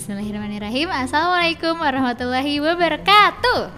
Bismillahirrahmanirrahim. 0.00 0.88
Assalamualaikum 0.88 1.76
warahmatullahi 1.76 2.56
wabarakatuh. 2.56 3.68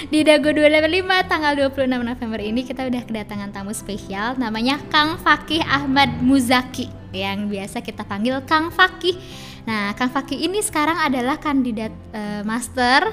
Di 0.07 0.23
Dago 0.23 0.55
285 0.55 1.27
tanggal 1.27 1.59
26 1.59 1.91
November 1.99 2.39
ini 2.39 2.63
kita 2.63 2.87
udah 2.87 3.03
kedatangan 3.11 3.51
tamu 3.51 3.75
spesial 3.75 4.39
namanya 4.39 4.79
Kang 4.87 5.19
Fakih 5.19 5.59
Ahmad 5.67 6.23
Muzaki 6.23 6.87
yang 7.11 7.51
biasa 7.51 7.83
kita 7.83 8.07
panggil 8.07 8.39
Kang 8.47 8.71
Fakih. 8.71 9.19
Nah, 9.67 9.99
Kang 9.99 10.15
Fakih 10.15 10.47
ini 10.47 10.63
sekarang 10.63 10.95
adalah 10.95 11.43
kandidat 11.43 11.91
uh, 12.15 12.47
master. 12.47 13.11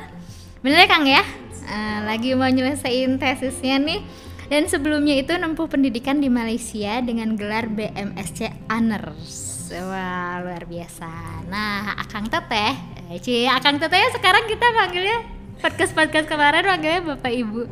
Bener 0.62 0.86
ya 0.86 0.88
Kang 0.88 1.10
ya? 1.10 1.26
Uh, 1.66 2.06
lagi 2.06 2.38
mau 2.38 2.46
nyelesain 2.46 3.18
tesisnya 3.18 3.82
nih. 3.82 4.06
Dan 4.54 4.70
sebelumnya 4.70 5.18
itu 5.18 5.34
nempuh 5.34 5.66
pendidikan 5.66 6.22
di 6.22 6.30
Malaysia 6.30 7.02
dengan 7.02 7.34
gelar 7.34 7.74
BMSC 7.74 8.70
Honors. 8.70 9.66
Wah, 9.74 10.46
luar 10.46 10.70
biasa. 10.70 11.10
Nah, 11.50 11.98
Akang 11.98 12.30
Teteh 12.30 12.78
Ci, 13.18 13.50
Akang 13.50 13.82
Teteh 13.82 14.14
sekarang 14.14 14.46
kita 14.46 14.70
panggilnya 14.78 15.43
podcast-podcast 15.64 16.28
kemarin 16.28 16.68
panggilnya 16.68 17.16
Bapak 17.16 17.32
Ibu. 17.32 17.64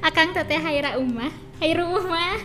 Akang 0.00 0.32
Teteh 0.32 0.56
Haira 0.56 0.96
Umah, 0.96 1.28
Hairu 1.60 1.84
Umah. 1.84 2.40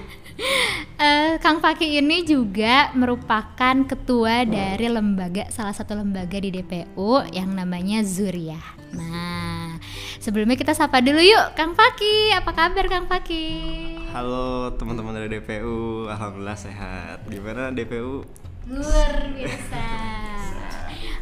Uh, 1.00 1.40
Kang 1.40 1.64
Fakih 1.64 2.04
ini 2.04 2.28
juga 2.28 2.92
merupakan 2.92 3.76
ketua 3.88 4.44
dari 4.44 4.92
lembaga 4.92 5.48
salah 5.56 5.72
satu 5.72 5.96
lembaga 5.96 6.36
di 6.36 6.52
DPU 6.52 7.24
yang 7.32 7.56
namanya 7.56 8.04
Zuriah. 8.04 8.76
Nah, 8.92 9.80
sebelumnya 10.20 10.60
kita 10.60 10.76
sapa 10.76 11.00
dulu 11.00 11.24
yuk, 11.24 11.56
Kang 11.56 11.72
Fakih. 11.72 12.36
Apa 12.36 12.52
kabar 12.52 12.92
Kang 12.92 13.08
Fakih? 13.08 14.04
Halo 14.12 14.76
teman-teman 14.76 15.16
dari 15.16 15.40
DPU, 15.40 16.12
alhamdulillah 16.12 16.60
sehat. 16.60 17.24
Gimana 17.32 17.72
DPU? 17.72 18.28
Luar 18.68 19.32
biasa. 19.32 20.37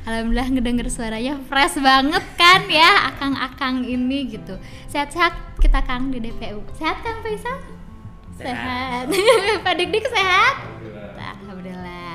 Alhamdulillah 0.06 0.48
ngedenger 0.54 0.88
suaranya 0.94 1.34
fresh 1.50 1.82
banget 1.82 2.22
kan 2.38 2.62
ya 2.70 3.10
akang-akang 3.10 3.82
ini 3.82 4.38
gitu 4.38 4.54
sehat-sehat 4.86 5.58
kita 5.58 5.82
Kang 5.82 6.14
di 6.14 6.22
DPU 6.22 6.62
sehat 6.78 7.02
Kang 7.02 7.26
Faisal? 7.26 7.58
sehat, 8.38 9.10
sehat. 9.10 9.58
Pak 9.66 9.74
Dik 9.82 9.90
Dik 9.90 10.06
sehat? 10.14 10.56
Alhamdulillah. 10.62 11.32
Alhamdulillah 11.42 12.14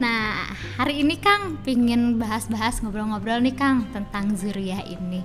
nah 0.00 0.48
hari 0.80 1.04
ini 1.04 1.20
Kang 1.20 1.60
pingin 1.60 2.16
bahas-bahas 2.16 2.80
ngobrol-ngobrol 2.80 3.44
nih 3.44 3.52
Kang 3.52 3.92
tentang 3.92 4.32
Zuriah 4.32 4.80
ini 4.88 5.20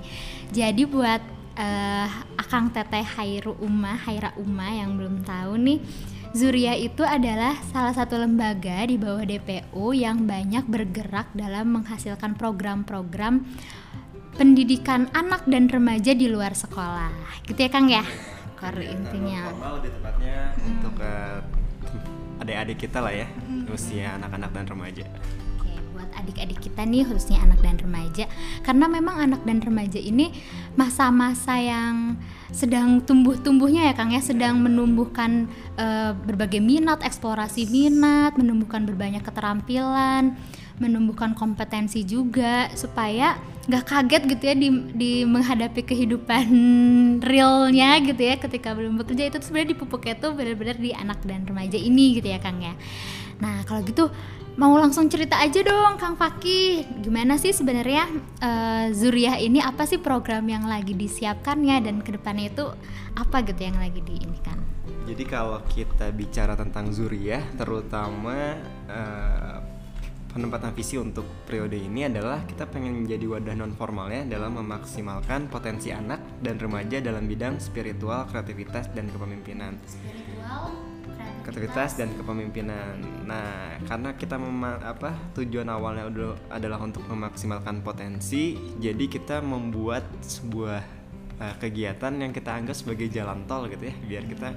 jadi 0.52 0.84
buat 0.84 1.24
uh, 1.56 2.08
Akang 2.36 2.68
Teteh 2.68 3.06
Hairu 3.16 3.56
Uma 3.62 3.96
Haira 3.96 4.34
Uma 4.36 4.68
yang 4.74 4.98
belum 4.98 5.22
tahu 5.24 5.56
nih 5.56 5.78
Zuria 6.34 6.74
itu 6.74 7.06
adalah 7.06 7.54
salah 7.70 7.94
satu 7.94 8.18
lembaga 8.18 8.82
di 8.90 8.98
bawah 8.98 9.22
DPU 9.22 9.94
yang 9.94 10.26
banyak 10.26 10.66
bergerak 10.66 11.30
dalam 11.30 11.78
menghasilkan 11.78 12.34
program-program 12.34 13.46
pendidikan 14.34 15.06
anak 15.14 15.46
dan 15.46 15.70
remaja 15.70 16.10
di 16.10 16.26
luar 16.26 16.58
sekolah. 16.58 17.14
Gitu 17.46 17.54
ya 17.54 17.70
Kang 17.70 17.86
ya? 17.86 18.02
Intinya. 18.66 19.46
Formal 19.54 19.78
lebih 19.78 19.94
tepatnya 19.94 20.36
hmm. 20.58 20.70
untuk 20.74 20.94
uh, 20.98 21.38
adik-adik 22.42 22.78
kita 22.82 22.98
lah 22.98 23.14
ya, 23.14 23.30
hmm. 23.30 23.70
usia 23.70 24.18
anak-anak 24.18 24.50
dan 24.50 24.64
remaja 24.66 25.06
adik-adik 26.14 26.58
kita 26.62 26.86
nih 26.86 27.04
khususnya 27.04 27.42
anak 27.42 27.60
dan 27.60 27.76
remaja 27.76 28.24
karena 28.62 28.86
memang 28.88 29.16
anak 29.20 29.42
dan 29.44 29.58
remaja 29.60 30.00
ini 30.00 30.32
masa-masa 30.74 31.54
yang 31.58 32.18
sedang 32.54 33.02
tumbuh-tumbuhnya 33.02 33.90
ya 33.90 33.94
Kang 33.98 34.14
ya 34.14 34.22
sedang 34.22 34.62
menumbuhkan 34.62 35.50
uh, 35.74 36.14
berbagai 36.14 36.62
minat 36.62 37.02
eksplorasi 37.02 37.66
minat 37.66 38.38
menumbuhkan 38.38 38.86
berbanyak 38.86 39.26
keterampilan 39.26 40.38
menumbuhkan 40.78 41.34
kompetensi 41.38 42.02
juga 42.02 42.70
supaya 42.74 43.38
nggak 43.64 43.84
kaget 43.86 44.22
gitu 44.36 44.44
ya 44.44 44.54
di, 44.58 44.68
di 44.92 45.12
menghadapi 45.22 45.82
kehidupan 45.86 46.46
realnya 47.30 48.02
gitu 48.02 48.22
ya 48.22 48.36
ketika 48.36 48.74
belum 48.74 48.98
bekerja 48.98 49.30
itu 49.30 49.38
sebenarnya 49.40 49.78
dipupuknya 49.78 50.14
tuh 50.18 50.34
benar-benar 50.34 50.76
di 50.76 50.90
anak 50.90 51.22
dan 51.22 51.46
remaja 51.46 51.78
ini 51.78 52.18
gitu 52.18 52.28
ya 52.28 52.38
Kang 52.42 52.60
ya. 52.60 52.74
Nah 53.40 53.64
kalau 53.66 53.82
gitu 53.86 54.10
mau 54.54 54.70
langsung 54.78 55.10
cerita 55.10 55.40
aja 55.40 55.62
dong 55.62 55.98
Kang 55.98 56.14
Fakih. 56.14 56.86
Gimana 57.02 57.38
sih 57.40 57.50
sebenarnya 57.50 58.06
uh, 58.42 58.86
Zuriah 58.94 59.40
ini? 59.40 59.58
Apa 59.58 59.86
sih 59.86 59.98
program 59.98 60.46
yang 60.46 60.66
lagi 60.66 60.94
disiapkannya 60.94 61.82
dan 61.82 62.02
ke 62.04 62.14
depannya 62.14 62.50
itu 62.50 62.64
apa 63.14 63.46
gitu 63.46 63.62
yang 63.62 63.78
lagi 63.78 64.02
di 64.02 64.18
ini 64.18 64.38
kan 64.42 64.58
jadi 65.04 65.24
kalau 65.28 65.60
kita 65.68 66.08
bicara 66.16 66.56
tentang 66.56 66.88
Zuriah 66.88 67.44
terutama 67.60 68.56
uh, 68.88 69.60
penempatan 70.32 70.72
visi 70.74 70.98
untuk 70.98 71.22
periode 71.46 71.78
ini 71.78 72.08
adalah 72.08 72.42
kita 72.42 72.66
pengen 72.66 73.04
menjadi 73.04 73.28
wadah 73.28 73.54
non 73.54 73.76
formalnya 73.76 74.26
dalam 74.26 74.58
memaksimalkan 74.58 75.46
potensi 75.46 75.94
anak 75.94 76.42
dan 76.42 76.58
remaja 76.58 76.98
dalam 76.98 77.30
bidang 77.30 77.62
spiritual, 77.62 78.26
kreativitas 78.26 78.90
dan 78.96 79.06
kepemimpinan. 79.14 79.78
Spiritual, 79.86 80.74
kreativitas 81.44 82.00
dan 82.00 82.10
kepemimpinan. 82.16 82.96
Nah, 83.28 83.76
karena 83.84 84.16
kita 84.16 84.40
mema 84.40 84.80
apa 84.80 85.12
tujuan 85.36 85.68
awalnya 85.68 86.08
adalah 86.48 86.80
untuk 86.80 87.04
memaksimalkan 87.04 87.84
potensi, 87.84 88.56
jadi 88.80 89.04
kita 89.04 89.44
membuat 89.44 90.08
sebuah 90.24 90.80
uh, 91.38 91.54
kegiatan 91.60 92.16
yang 92.16 92.32
kita 92.32 92.50
anggap 92.50 92.74
sebagai 92.74 93.12
jalan 93.12 93.44
tol 93.44 93.68
gitu 93.68 93.92
ya, 93.92 93.94
biar 94.08 94.24
kita 94.24 94.48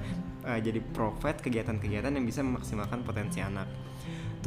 uh, 0.48 0.60
jadi 0.64 0.80
profit 0.80 1.44
kegiatan-kegiatan 1.44 2.10
yang 2.16 2.26
bisa 2.26 2.40
memaksimalkan 2.42 3.04
potensi 3.04 3.44
anak. 3.44 3.68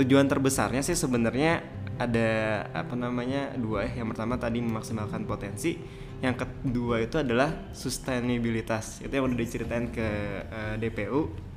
Tujuan 0.01 0.27
terbesarnya 0.27 0.81
sih 0.81 0.97
sebenarnya 0.97 1.61
ada 2.01 2.65
apa 2.73 2.97
namanya 2.97 3.53
dua 3.61 3.85
ya. 3.85 4.01
Yang 4.01 4.17
pertama 4.17 4.41
tadi 4.41 4.65
memaksimalkan 4.65 5.29
potensi, 5.29 5.77
yang 6.25 6.33
kedua 6.33 7.05
itu 7.05 7.21
adalah 7.21 7.69
sustainabilitas. 7.77 9.05
Itu 9.05 9.13
yang 9.13 9.29
udah 9.29 9.39
diceritain 9.39 9.93
ke 9.93 10.09
uh, 10.49 10.75
DPU 10.81 11.51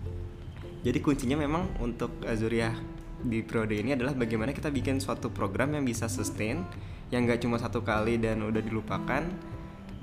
jadi 0.84 1.00
kuncinya 1.00 1.40
memang 1.40 1.80
untuk 1.80 2.12
Azuriah 2.28 2.76
di 3.24 3.40
periode 3.40 3.80
ini 3.80 3.96
adalah 3.96 4.12
bagaimana 4.12 4.52
kita 4.52 4.68
bikin 4.68 5.00
suatu 5.00 5.32
program 5.32 5.72
yang 5.80 5.88
bisa 5.88 6.12
sustain, 6.12 6.68
yang 7.08 7.24
gak 7.24 7.40
cuma 7.40 7.56
satu 7.56 7.80
kali 7.80 8.20
dan 8.20 8.44
udah 8.44 8.60
dilupakan, 8.60 9.24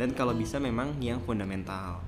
dan 0.00 0.08
kalau 0.16 0.32
bisa 0.32 0.56
memang 0.56 0.96
yang 1.04 1.20
fundamental. 1.20 2.00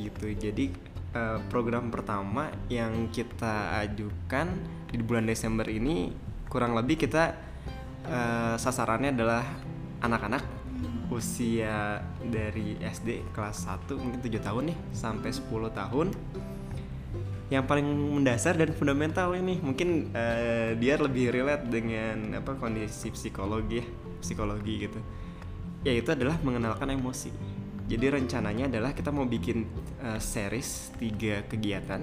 Gitu. 0.00 0.32
Jadi 0.32 0.72
uh, 1.12 1.38
program 1.52 1.92
pertama 1.92 2.48
yang 2.72 3.12
kita 3.12 3.76
ajukan 3.84 4.48
di 4.88 5.04
bulan 5.04 5.28
Desember 5.28 5.68
ini 5.68 6.16
kurang 6.48 6.72
lebih 6.72 6.96
kita 6.96 7.36
uh, 8.08 8.56
sasarannya 8.56 9.12
adalah 9.12 9.44
anak-anak 10.00 10.44
usia 11.12 12.00
dari 12.24 12.80
SD 12.80 13.36
kelas 13.36 13.68
1 13.68 14.00
mungkin 14.00 14.20
7 14.24 14.40
tahun 14.40 14.72
nih 14.72 14.78
sampai 14.96 15.28
10 15.28 15.44
tahun 15.76 16.06
yang 17.52 17.68
paling 17.68 17.84
mendasar 17.84 18.56
dan 18.56 18.72
fundamental 18.72 19.36
ini. 19.36 19.60
Mungkin 19.60 20.16
uh, 20.16 20.72
dia 20.80 20.96
lebih 20.96 21.28
relate 21.28 21.68
dengan 21.68 22.40
apa 22.40 22.56
kondisi 22.56 23.12
psikologi 23.12 23.84
psikologi 24.24 24.88
gitu. 24.88 25.00
Yaitu 25.84 26.16
adalah 26.16 26.40
mengenalkan 26.40 26.88
emosi. 26.88 27.28
Jadi 27.92 28.08
rencananya 28.08 28.72
adalah 28.72 28.96
kita 28.96 29.12
mau 29.12 29.28
bikin 29.28 29.68
uh, 30.00 30.16
series 30.16 30.96
tiga 30.96 31.44
kegiatan. 31.44 32.00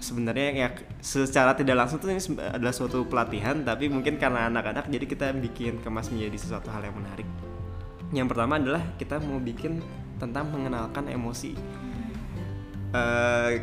Sebenarnya 0.00 0.48
ya 0.56 0.68
secara 0.98 1.54
tidak 1.54 1.78
langsung 1.78 2.02
itu 2.02 2.10
ini 2.10 2.22
adalah 2.42 2.74
suatu 2.74 3.06
pelatihan 3.06 3.62
tapi 3.62 3.86
mungkin 3.86 4.18
karena 4.18 4.50
anak-anak 4.50 4.90
jadi 4.90 5.06
kita 5.06 5.26
bikin 5.38 5.78
kemas 5.78 6.10
menjadi 6.10 6.40
sesuatu 6.40 6.72
hal 6.72 6.82
yang 6.82 6.96
menarik. 6.98 7.28
Yang 8.10 8.26
pertama 8.34 8.58
adalah 8.58 8.82
kita 8.98 9.22
mau 9.22 9.38
bikin 9.38 9.78
tentang 10.18 10.50
mengenalkan 10.50 11.06
emosi. 11.06 11.54
Uh, 12.92 13.56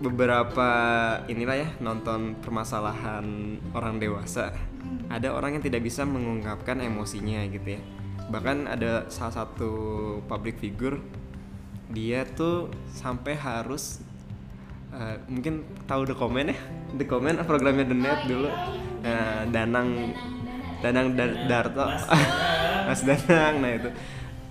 beberapa 0.00 0.70
inilah 1.28 1.56
ya 1.60 1.68
nonton 1.78 2.40
permasalahan 2.40 3.60
orang 3.76 4.00
dewasa. 4.00 4.56
Ada 5.12 5.36
orang 5.36 5.60
yang 5.60 5.64
tidak 5.64 5.84
bisa 5.84 6.08
mengungkapkan 6.08 6.80
emosinya 6.80 7.44
gitu 7.52 7.76
ya. 7.76 7.80
Bahkan 8.32 8.64
ada 8.64 9.06
salah 9.12 9.44
satu 9.44 9.72
public 10.24 10.56
figure 10.56 10.96
dia 11.92 12.24
tuh 12.24 12.72
sampai 12.96 13.36
harus 13.36 14.00
uh, 14.96 15.20
mungkin 15.28 15.68
tahu 15.84 16.08
the 16.08 16.16
comment 16.16 16.48
ya? 16.48 16.58
The 16.96 17.04
comment 17.04 17.36
programnya 17.44 17.84
the 17.84 17.96
net 17.96 18.24
dulu. 18.24 18.48
Uh, 19.04 19.42
danang 19.52 20.16
danang 20.80 21.12
dar 21.12 21.30
darto. 21.44 21.84
Mas 22.88 23.04
danang. 23.04 23.60
Nah 23.60 23.72
itu. 23.76 23.90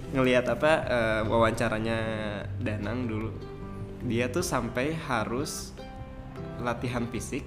Ngelihat 0.10 0.46
apa 0.50 0.72
uh, 0.90 1.22
wawancaranya 1.30 1.98
Danang 2.58 3.06
dulu 3.06 3.30
dia 4.04 4.32
tuh 4.32 4.44
sampai 4.44 4.96
harus 4.96 5.76
latihan 6.60 7.08
fisik 7.08 7.44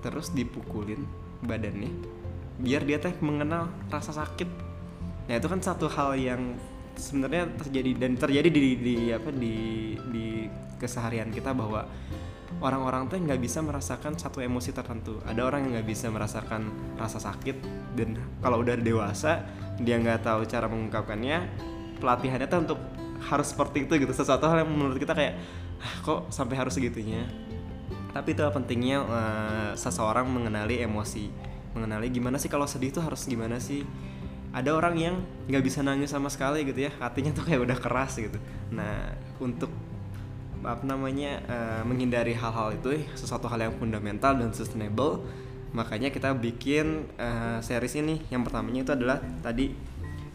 terus 0.00 0.30
dipukulin 0.32 1.02
badannya 1.44 1.90
biar 2.60 2.84
dia 2.84 3.00
teh 3.00 3.16
mengenal 3.24 3.72
rasa 3.88 4.12
sakit. 4.12 4.48
Nah 5.26 5.34
itu 5.34 5.48
kan 5.48 5.60
satu 5.64 5.88
hal 5.88 6.12
yang 6.20 6.54
sebenarnya 6.92 7.48
terjadi 7.56 7.90
dan 7.96 8.12
terjadi 8.20 8.48
di, 8.52 8.60
di 8.76 8.96
apa 9.08 9.32
di 9.32 9.56
di 10.12 10.26
keseharian 10.76 11.32
kita 11.32 11.56
bahwa 11.56 11.88
orang-orang 12.60 13.08
tuh 13.08 13.16
nggak 13.16 13.40
bisa 13.40 13.64
merasakan 13.64 14.20
satu 14.20 14.44
emosi 14.44 14.76
tertentu. 14.76 15.24
Ada 15.24 15.40
orang 15.40 15.68
yang 15.68 15.80
nggak 15.80 15.88
bisa 15.88 16.12
merasakan 16.12 16.68
rasa 17.00 17.16
sakit 17.16 17.56
dan 17.96 18.20
kalau 18.44 18.60
udah 18.60 18.76
dewasa 18.76 19.48
dia 19.80 19.96
nggak 19.96 20.20
tahu 20.20 20.44
cara 20.44 20.68
mengungkapkannya 20.68 21.38
pelatihannya 21.96 22.48
tuh 22.48 22.60
untuk 22.60 22.80
harus 23.24 23.48
seperti 23.48 23.88
itu 23.88 24.04
gitu. 24.04 24.12
Sesuatu 24.12 24.44
hal 24.44 24.64
yang 24.64 24.68
menurut 24.68 25.00
kita 25.00 25.16
kayak 25.16 25.40
kok 26.04 26.28
sampai 26.32 26.56
harus 26.56 26.76
segitunya? 26.76 27.24
Tapi 28.10 28.34
itu 28.34 28.42
pentingnya 28.42 28.98
uh, 29.06 29.72
seseorang 29.78 30.26
mengenali 30.26 30.82
emosi. 30.82 31.30
Mengenali 31.78 32.10
gimana 32.10 32.36
sih 32.42 32.50
kalau 32.50 32.66
sedih 32.66 32.90
tuh 32.90 33.02
harus 33.06 33.22
gimana 33.26 33.62
sih? 33.62 33.86
Ada 34.50 34.74
orang 34.74 34.98
yang 34.98 35.14
nggak 35.46 35.62
bisa 35.62 35.86
nangis 35.86 36.10
sama 36.10 36.26
sekali 36.26 36.66
gitu 36.66 36.82
ya 36.82 36.90
hatinya 36.98 37.30
tuh 37.30 37.46
kayak 37.46 37.62
udah 37.62 37.78
keras 37.78 38.18
gitu. 38.18 38.34
Nah 38.74 39.14
untuk 39.38 39.70
apa 40.60 40.84
namanya 40.84 41.40
uh, 41.46 41.82
menghindari 41.86 42.36
hal-hal 42.36 42.74
itu 42.76 42.98
sesuatu 43.16 43.48
hal 43.48 43.70
yang 43.70 43.74
fundamental 43.80 44.36
dan 44.36 44.52
sustainable 44.52 45.24
makanya 45.70 46.10
kita 46.10 46.34
bikin 46.34 47.06
uh, 47.14 47.62
series 47.62 47.94
ini. 47.94 48.18
Yang 48.26 48.50
pertamanya 48.50 48.80
itu 48.82 48.92
adalah 48.92 49.22
tadi 49.38 49.70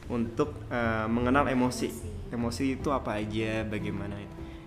untuk 0.08 0.64
uh, 0.72 1.12
mengenal 1.12 1.52
emosi. 1.52 1.92
Emosi 2.32 2.80
itu 2.80 2.90
apa 2.96 3.20
aja? 3.20 3.68
Bagaimana 3.68 4.16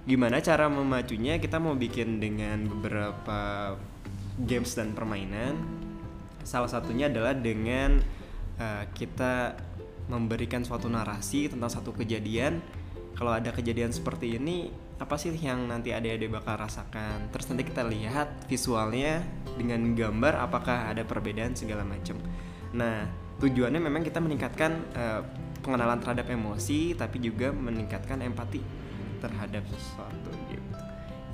gimana 0.09 0.41
cara 0.41 0.73
memacunya? 0.73 1.37
Kita 1.37 1.61
mau 1.61 1.77
bikin 1.77 2.17
dengan 2.17 2.65
beberapa 2.65 3.77
games 4.41 4.73
dan 4.73 4.97
permainan. 4.97 5.61
Salah 6.49 6.73
satunya 6.73 7.13
adalah 7.13 7.37
dengan 7.37 8.01
uh, 8.57 8.89
kita 8.97 9.53
memberikan 10.09 10.65
suatu 10.65 10.89
narasi 10.89 11.53
tentang 11.53 11.69
satu 11.69 11.93
kejadian. 11.93 12.65
Kalau 13.13 13.37
ada 13.37 13.53
kejadian 13.53 13.93
seperti 13.93 14.41
ini 14.41 14.73
apa 14.99 15.21
sih 15.21 15.31
yang 15.37 15.69
nanti 15.69 15.93
adik-adik 15.93 16.33
bakal 16.33 16.57
rasakan? 16.57 17.29
Terus 17.29 17.53
nanti 17.53 17.69
kita 17.69 17.85
lihat 17.85 18.49
visualnya 18.49 19.21
dengan 19.61 19.93
gambar 19.93 20.41
apakah 20.41 20.89
ada 20.89 21.05
perbedaan 21.05 21.53
segala 21.53 21.85
macam. 21.85 22.17
Nah 22.73 23.05
tujuannya 23.45 23.77
memang 23.77 24.01
kita 24.09 24.25
meningkatkan 24.25 24.73
uh, 24.97 25.21
pengenalan 25.61 26.01
terhadap 26.01 26.33
emosi 26.33 26.97
tapi 26.97 27.21
juga 27.21 27.53
meningkatkan 27.53 28.25
empati 28.25 28.88
terhadap 29.20 29.62
sesuatu 29.69 30.31
gitu 30.49 30.75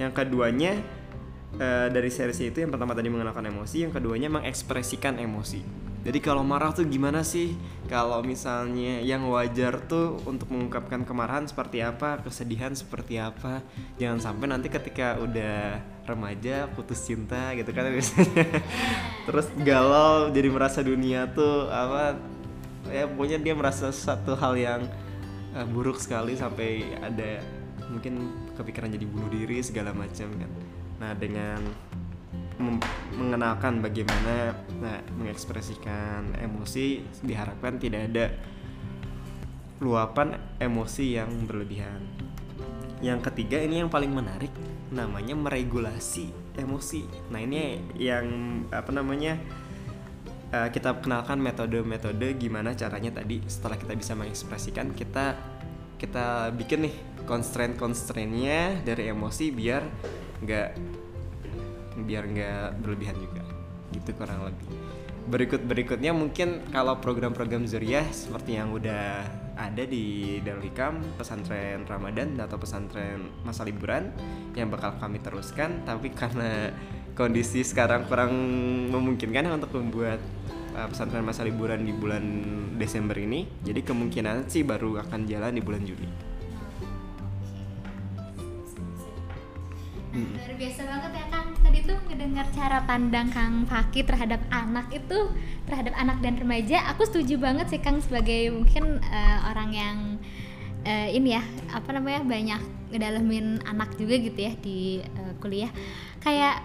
yang 0.00 0.10
keduanya 0.10 0.80
uh, 1.60 1.86
dari 1.88 2.10
series 2.10 2.40
itu 2.42 2.64
yang 2.64 2.72
pertama 2.74 2.96
tadi 2.96 3.08
mengenalkan 3.12 3.46
emosi 3.46 3.86
yang 3.86 3.92
keduanya 3.94 4.26
mengekspresikan 4.32 5.22
emosi 5.22 5.84
jadi 6.04 6.20
kalau 6.20 6.44
marah 6.44 6.68
tuh 6.76 6.84
gimana 6.84 7.24
sih? 7.24 7.56
Kalau 7.88 8.20
misalnya 8.20 9.00
yang 9.00 9.24
wajar 9.32 9.80
tuh 9.88 10.20
untuk 10.28 10.52
mengungkapkan 10.52 11.00
kemarahan 11.08 11.48
seperti 11.48 11.80
apa, 11.80 12.20
kesedihan 12.20 12.76
seperti 12.76 13.16
apa. 13.16 13.64
Jangan 13.96 14.20
sampai 14.20 14.46
nanti 14.52 14.68
ketika 14.68 15.16
udah 15.16 15.80
remaja 16.04 16.68
putus 16.76 17.00
cinta 17.08 17.56
gitu 17.56 17.72
kan 17.72 17.88
biasanya. 17.88 18.60
Terus 19.26 19.48
galau 19.64 20.28
jadi 20.28 20.48
merasa 20.52 20.84
dunia 20.84 21.24
tuh 21.32 21.72
apa 21.72 22.20
ya 22.92 23.08
pokoknya 23.08 23.40
dia 23.40 23.56
merasa 23.56 23.88
satu 23.88 24.36
hal 24.36 24.60
yang 24.60 24.84
uh, 25.56 25.64
buruk 25.64 25.96
sekali 25.96 26.36
sampai 26.36 27.00
ada 27.00 27.40
mungkin 27.94 28.34
kepikiran 28.58 28.90
jadi 28.90 29.06
bunuh 29.06 29.30
diri 29.30 29.62
segala 29.62 29.94
macam 29.94 30.28
kan. 30.34 30.50
Nah, 30.98 31.12
dengan 31.14 31.60
mengenalkan 33.18 33.82
bagaimana 33.82 34.54
nah, 34.78 35.02
mengekspresikan 35.18 36.38
emosi 36.38 37.02
diharapkan 37.26 37.82
tidak 37.82 38.10
ada 38.10 38.24
luapan 39.82 40.38
emosi 40.62 41.18
yang 41.18 41.30
berlebihan. 41.50 41.98
Yang 43.02 43.30
ketiga 43.30 43.58
ini 43.58 43.82
yang 43.82 43.90
paling 43.90 44.14
menarik 44.14 44.54
namanya 44.94 45.34
meregulasi 45.34 46.30
emosi. 46.54 47.04
Nah 47.34 47.42
ini 47.42 47.82
yang 47.98 48.26
apa 48.70 48.94
namanya 48.94 49.36
uh, 50.54 50.70
kita 50.70 51.02
kenalkan 51.02 51.42
metode-metode 51.42 52.38
gimana 52.38 52.72
caranya 52.78 53.18
tadi 53.18 53.42
setelah 53.50 53.76
kita 53.76 53.98
bisa 53.98 54.14
mengekspresikan 54.14 54.94
kita 54.94 55.34
kita 55.98 56.54
bikin 56.54 56.88
nih 56.88 56.94
constraint-constraintnya 57.24 58.84
dari 58.84 59.10
emosi 59.10 59.44
biar 59.52 59.82
nggak 60.44 60.68
biar 62.04 62.24
nggak 62.26 62.66
berlebihan 62.82 63.16
juga 63.16 63.42
gitu 63.94 64.10
kurang 64.18 64.44
lebih 64.44 64.68
berikut 65.24 65.64
berikutnya 65.64 66.12
mungkin 66.12 66.60
kalau 66.68 67.00
program-program 67.00 67.64
Zuriah 67.64 68.04
seperti 68.12 68.60
yang 68.60 68.76
udah 68.76 69.24
ada 69.56 69.82
di 69.86 70.36
Darul 70.44 70.68
pesantren 71.16 71.88
Ramadan 71.88 72.36
atau 72.36 72.60
pesantren 72.60 73.32
masa 73.46 73.64
liburan 73.64 74.12
yang 74.52 74.68
bakal 74.68 74.92
kami 75.00 75.22
teruskan 75.24 75.80
tapi 75.88 76.12
karena 76.12 76.74
kondisi 77.16 77.64
sekarang 77.64 78.04
kurang 78.10 78.34
memungkinkan 78.90 79.48
untuk 79.48 79.78
membuat 79.80 80.20
uh, 80.76 80.90
pesantren 80.90 81.24
masa 81.24 81.46
liburan 81.46 81.86
di 81.86 81.94
bulan 81.94 82.24
Desember 82.76 83.16
ini 83.16 83.46
jadi 83.62 83.80
kemungkinan 83.80 84.50
sih 84.50 84.66
baru 84.66 85.00
akan 85.08 85.24
jalan 85.24 85.54
di 85.56 85.62
bulan 85.62 85.86
Juli. 85.86 86.33
Luar 90.14 90.52
biasa 90.54 90.80
banget 90.86 91.10
ya 91.18 91.26
Kang. 91.26 91.48
Tuh 91.84 92.00
ngedengar 92.08 92.48
cara 92.48 92.80
pandang 92.88 93.28
Kang 93.28 93.68
Faki 93.68 94.08
terhadap 94.08 94.40
anak 94.48 94.88
itu 94.88 95.28
terhadap 95.68 95.92
anak 96.00 96.16
dan 96.24 96.40
remaja 96.40 96.80
aku 96.88 97.04
setuju 97.04 97.36
banget 97.36 97.68
sih 97.68 97.80
Kang 97.84 98.00
sebagai 98.00 98.48
mungkin 98.56 99.04
uh, 99.04 99.38
orang 99.52 99.70
yang 99.76 99.96
uh, 100.88 101.08
ini 101.12 101.36
ya 101.36 101.44
apa 101.76 101.92
namanya 101.92 102.24
banyak 102.24 102.60
ngedalemin 102.88 103.60
anak 103.68 104.00
juga 104.00 104.16
gitu 104.16 104.38
ya 104.38 104.52
di 104.64 105.04
uh, 105.04 105.36
kuliah. 105.44 105.68
Kayak 106.24 106.64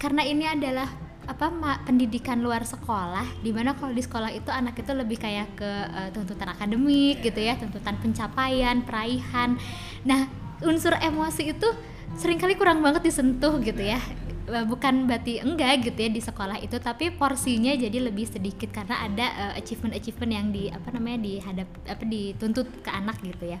karena 0.00 0.24
ini 0.24 0.48
adalah 0.48 0.88
apa 1.28 1.52
ma, 1.52 1.84
pendidikan 1.84 2.40
luar 2.40 2.64
sekolah 2.64 3.44
di 3.44 3.52
mana 3.52 3.76
kalau 3.76 3.92
di 3.92 4.00
sekolah 4.00 4.32
itu 4.32 4.48
anak 4.48 4.80
itu 4.80 4.96
lebih 4.96 5.20
kayak 5.20 5.52
ke 5.52 5.68
uh, 5.68 6.08
tuntutan 6.16 6.48
akademik 6.48 7.20
gitu 7.20 7.44
ya 7.44 7.60
tuntutan 7.60 8.00
pencapaian 8.00 8.80
peraihan. 8.80 9.60
Nah 10.08 10.32
unsur 10.64 10.96
emosi 10.96 11.52
itu 11.52 11.68
sering 12.14 12.38
kali 12.38 12.54
kurang 12.54 12.78
banget 12.80 13.10
disentuh 13.10 13.58
gitu 13.58 13.82
ya 13.82 13.98
Eh, 14.46 14.62
bukan 14.62 15.10
berarti 15.10 15.42
enggak 15.42 15.90
gitu 15.90 16.06
ya 16.06 16.10
di 16.14 16.22
sekolah 16.22 16.62
itu 16.62 16.78
tapi 16.78 17.10
porsinya 17.10 17.74
jadi 17.74 17.98
lebih 17.98 18.30
sedikit 18.30 18.70
karena 18.70 19.02
ada 19.02 19.26
uh, 19.26 19.52
achievement-achievement 19.58 20.30
yang 20.30 20.46
di 20.54 20.70
apa 20.70 20.94
namanya 20.94 21.26
dihadap 21.26 21.66
apa 21.82 22.06
dituntut 22.06 22.70
ke 22.78 22.86
anak 22.86 23.18
gitu 23.26 23.50
ya 23.50 23.58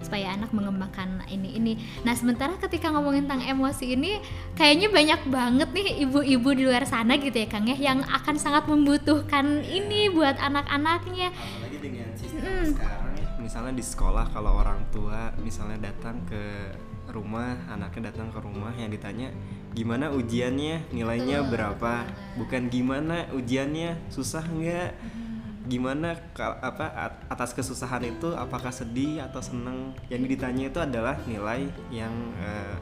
supaya 0.00 0.32
anak 0.32 0.48
mengembangkan 0.56 1.20
ini 1.28 1.60
ini. 1.60 1.72
Nah 2.08 2.16
sementara 2.16 2.56
ketika 2.56 2.88
ngomongin 2.96 3.28
tentang 3.28 3.44
emosi 3.44 3.92
ini 3.92 4.24
kayaknya 4.56 4.88
banyak 4.88 5.20
banget 5.28 5.68
nih 5.68 5.86
ibu-ibu 6.08 6.48
di 6.56 6.64
luar 6.64 6.88
sana 6.88 7.20
gitu 7.20 7.36
ya 7.36 7.48
Kang 7.52 7.68
ya 7.68 7.76
yang 7.76 8.00
akan 8.00 8.40
sangat 8.40 8.64
membutuhkan 8.72 9.60
ini 9.68 10.08
buat 10.08 10.40
anak-anaknya. 10.40 11.28
Apalagi 11.28 11.76
dengan 11.76 12.08
sistem 12.16 12.40
hmm. 12.40 12.66
sekarang 12.72 13.12
ya, 13.20 13.28
misalnya 13.36 13.72
di 13.76 13.84
sekolah 13.84 14.32
kalau 14.32 14.64
orang 14.64 14.80
tua 14.88 15.28
misalnya 15.44 15.92
datang 15.92 16.24
ke 16.24 16.72
rumah 17.12 17.54
anaknya 17.68 18.10
datang 18.10 18.32
ke 18.32 18.40
rumah 18.40 18.72
yang 18.74 18.88
ditanya 18.88 19.30
gimana 19.76 20.08
ujiannya? 20.10 20.90
Nilainya 20.90 21.44
berapa? 21.46 22.08
Bukan 22.40 22.72
gimana 22.72 23.28
ujiannya? 23.36 24.08
Susah 24.08 24.42
nggak? 24.42 24.90
Gimana 25.68 26.18
apa 26.40 27.14
atas 27.30 27.54
kesusahan 27.54 28.02
itu 28.08 28.34
apakah 28.34 28.74
sedih 28.74 29.22
atau 29.22 29.38
seneng? 29.38 29.94
Yang 30.10 30.36
ditanya 30.36 30.64
itu 30.72 30.78
adalah 30.80 31.16
nilai 31.28 31.70
yang 31.92 32.12
uh, 32.40 32.76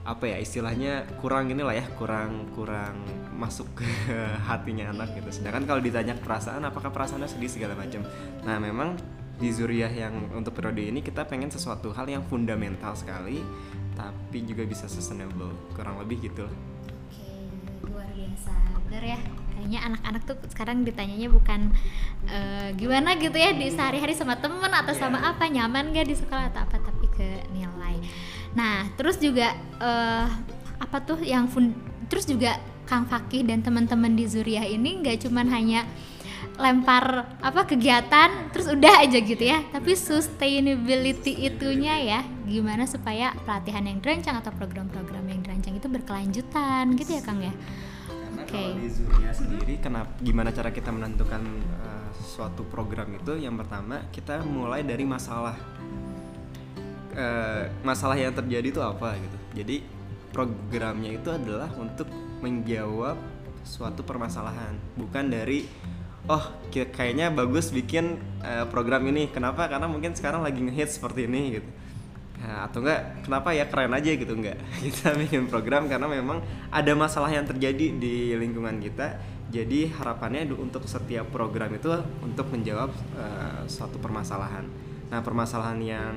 apa 0.00 0.24
ya 0.24 0.40
istilahnya 0.40 1.04
kurang 1.20 1.52
inilah 1.52 1.76
ya 1.76 1.84
kurang 1.92 2.48
kurang 2.56 3.04
masuk 3.36 3.68
ke 3.76 3.88
hatinya 4.48 4.90
anak 4.90 5.12
gitu. 5.12 5.28
Sedangkan 5.42 5.68
kalau 5.68 5.80
ditanya 5.84 6.16
perasaan 6.16 6.64
apakah 6.64 6.88
perasaannya 6.88 7.28
sedih 7.28 7.52
segala 7.52 7.76
macam? 7.76 8.00
Nah 8.48 8.56
memang 8.56 8.96
di 9.40 9.48
Zuriah 9.48 9.88
yang 9.88 10.28
untuk 10.36 10.52
periode 10.52 10.84
ini 10.84 11.00
kita 11.00 11.24
pengen 11.24 11.48
sesuatu 11.48 11.90
hal 11.96 12.04
yang 12.06 12.20
fundamental 12.28 12.92
sekali 12.92 13.40
tapi 13.96 14.44
juga 14.44 14.68
bisa 14.68 14.86
sustainable. 14.86 15.52
Kurang 15.72 16.00
lebih 16.00 16.30
gitu 16.30 16.44
Oke, 16.44 17.88
luar 17.88 18.08
biasa. 18.12 18.52
Bener 18.86 19.16
ya 19.16 19.20
kayaknya 19.60 19.80
anak-anak 19.92 20.22
tuh 20.24 20.36
sekarang 20.48 20.88
ditanyanya 20.88 21.28
bukan 21.28 21.72
uh, 22.32 22.72
gimana 22.76 23.12
gitu 23.20 23.36
ya 23.36 23.52
di 23.52 23.68
sehari-hari 23.68 24.16
sama 24.16 24.40
temen 24.40 24.72
atau 24.72 24.92
yeah. 24.96 25.00
sama 25.00 25.20
apa 25.20 25.44
nyaman 25.52 25.92
gak 25.92 26.08
di 26.08 26.16
sekolah 26.16 26.48
atau 26.48 26.64
apa 26.64 26.76
tapi 26.80 27.06
ke 27.12 27.44
nilai. 27.52 28.00
Nah 28.56 28.88
terus 28.96 29.20
juga 29.20 29.52
uh, 29.80 30.28
apa 30.80 30.96
tuh 31.04 31.20
yang 31.20 31.48
fun 31.48 31.76
terus 32.08 32.24
juga 32.24 32.56
Kang 32.88 33.06
Fakih 33.06 33.46
dan 33.46 33.62
teman-teman 33.62 34.16
di 34.18 34.26
Zuriah 34.26 34.66
ini 34.66 34.98
nggak 34.98 35.28
cuman 35.28 35.46
hanya 35.54 35.86
lempar 36.60 37.24
apa 37.40 37.64
kegiatan 37.64 38.52
terus 38.52 38.68
udah 38.68 39.00
aja 39.00 39.18
gitu 39.18 39.40
ya 39.40 39.64
tapi 39.72 39.96
sustainability 39.96 41.48
itunya 41.48 41.96
ya 42.04 42.20
gimana 42.44 42.84
supaya 42.84 43.32
pelatihan 43.48 43.86
yang 43.86 43.98
dirancang 44.04 44.36
atau 44.38 44.52
program-program 44.52 45.24
yang 45.24 45.40
dirancang 45.40 45.80
itu 45.80 45.88
berkelanjutan 45.88 46.92
gitu 47.00 47.16
ya 47.16 47.22
Kang 47.24 47.40
ya 47.40 47.54
Karena 48.10 48.42
Oke. 48.46 48.54
kalau 48.54 48.74
di 48.78 48.90
sendiri, 49.34 49.74
kenapa 49.82 50.10
gimana 50.22 50.50
cara 50.54 50.70
kita 50.70 50.90
menentukan 50.94 51.42
uh, 51.82 52.10
suatu 52.14 52.62
program 52.66 53.10
itu? 53.18 53.38
Yang 53.38 53.66
pertama, 53.66 54.06
kita 54.14 54.42
mulai 54.46 54.86
dari 54.86 55.02
masalah. 55.02 55.58
Uh, 57.10 57.66
masalah 57.82 58.14
yang 58.14 58.30
terjadi 58.30 58.70
itu 58.70 58.78
apa 58.78 59.18
gitu. 59.18 59.38
Jadi 59.58 59.76
programnya 60.30 61.10
itu 61.18 61.26
adalah 61.26 61.68
untuk 61.74 62.06
menjawab 62.38 63.18
suatu 63.66 64.06
permasalahan, 64.06 64.78
bukan 64.94 65.26
dari 65.26 65.66
oh 66.26 66.44
kayaknya 66.72 67.32
bagus 67.32 67.72
bikin 67.72 68.20
uh, 68.44 68.66
program 68.68 69.06
ini. 69.08 69.30
Kenapa? 69.32 69.70
Karena 69.70 69.86
mungkin 69.88 70.12
sekarang 70.12 70.44
lagi 70.44 70.60
ngehits 70.60 71.00
seperti 71.00 71.24
ini 71.24 71.60
gitu. 71.60 71.70
Nah, 72.40 72.64
atau 72.64 72.80
enggak 72.80 73.20
kenapa 73.28 73.52
ya 73.52 73.68
keren 73.68 73.92
aja 73.92 74.16
gitu 74.16 74.32
enggak 74.32 74.56
kita 74.84 75.12
bikin 75.12 75.44
program 75.52 75.84
karena 75.92 76.08
memang 76.08 76.40
ada 76.72 76.92
masalah 76.96 77.28
yang 77.28 77.44
terjadi 77.44 77.92
di 78.00 78.32
lingkungan 78.32 78.80
kita 78.80 79.20
jadi 79.52 79.92
harapannya 79.92 80.48
untuk 80.56 80.88
setiap 80.88 81.28
program 81.28 81.68
itu 81.76 81.92
untuk 82.24 82.48
menjawab 82.48 82.88
eh, 83.20 83.60
suatu 83.68 84.00
permasalahan 84.00 84.64
nah 85.12 85.20
permasalahan 85.20 85.84
yang 85.84 86.14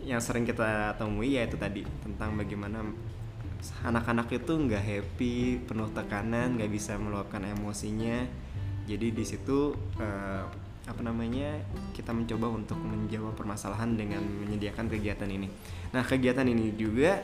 yang 0.00 0.24
sering 0.24 0.48
kita 0.48 0.96
temui 0.96 1.36
yaitu 1.36 1.60
tadi 1.60 1.84
tentang 2.00 2.32
bagaimana 2.32 2.88
anak-anak 3.84 4.32
itu 4.32 4.56
nggak 4.56 4.82
happy 4.82 5.68
penuh 5.68 5.92
tekanan 5.92 6.56
nggak 6.56 6.72
bisa 6.72 6.96
meluapkan 6.96 7.44
emosinya 7.44 8.24
jadi 8.92 9.08
di 9.08 9.24
situ 9.24 9.72
eh, 9.96 10.44
apa 10.82 11.00
namanya 11.00 11.62
kita 11.96 12.12
mencoba 12.12 12.52
untuk 12.52 12.76
menjawab 12.76 13.32
permasalahan 13.38 13.96
dengan 13.96 14.20
menyediakan 14.20 14.90
kegiatan 14.92 15.30
ini. 15.30 15.48
Nah 15.94 16.02
kegiatan 16.04 16.44
ini 16.44 16.74
juga 16.76 17.22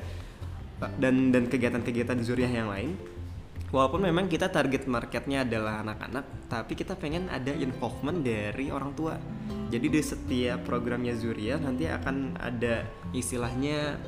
dan 0.97 1.35
dan 1.35 1.51
kegiatan-kegiatan 1.51 2.23
zuriah 2.23 2.49
yang 2.49 2.71
lain 2.71 2.95
walaupun 3.75 4.07
memang 4.07 4.31
kita 4.31 4.49
target 4.49 4.89
marketnya 4.89 5.45
adalah 5.45 5.85
anak-anak 5.85 6.25
tapi 6.49 6.73
kita 6.79 6.97
pengen 6.97 7.29
ada 7.29 7.53
involvement 7.53 8.25
dari 8.25 8.73
orang 8.73 8.95
tua. 8.97 9.19
Jadi 9.69 9.87
di 9.93 10.01
setiap 10.01 10.65
programnya 10.65 11.13
Zuria 11.13 11.61
nanti 11.61 11.85
akan 11.85 12.41
ada 12.41 12.89
istilahnya 13.13 14.01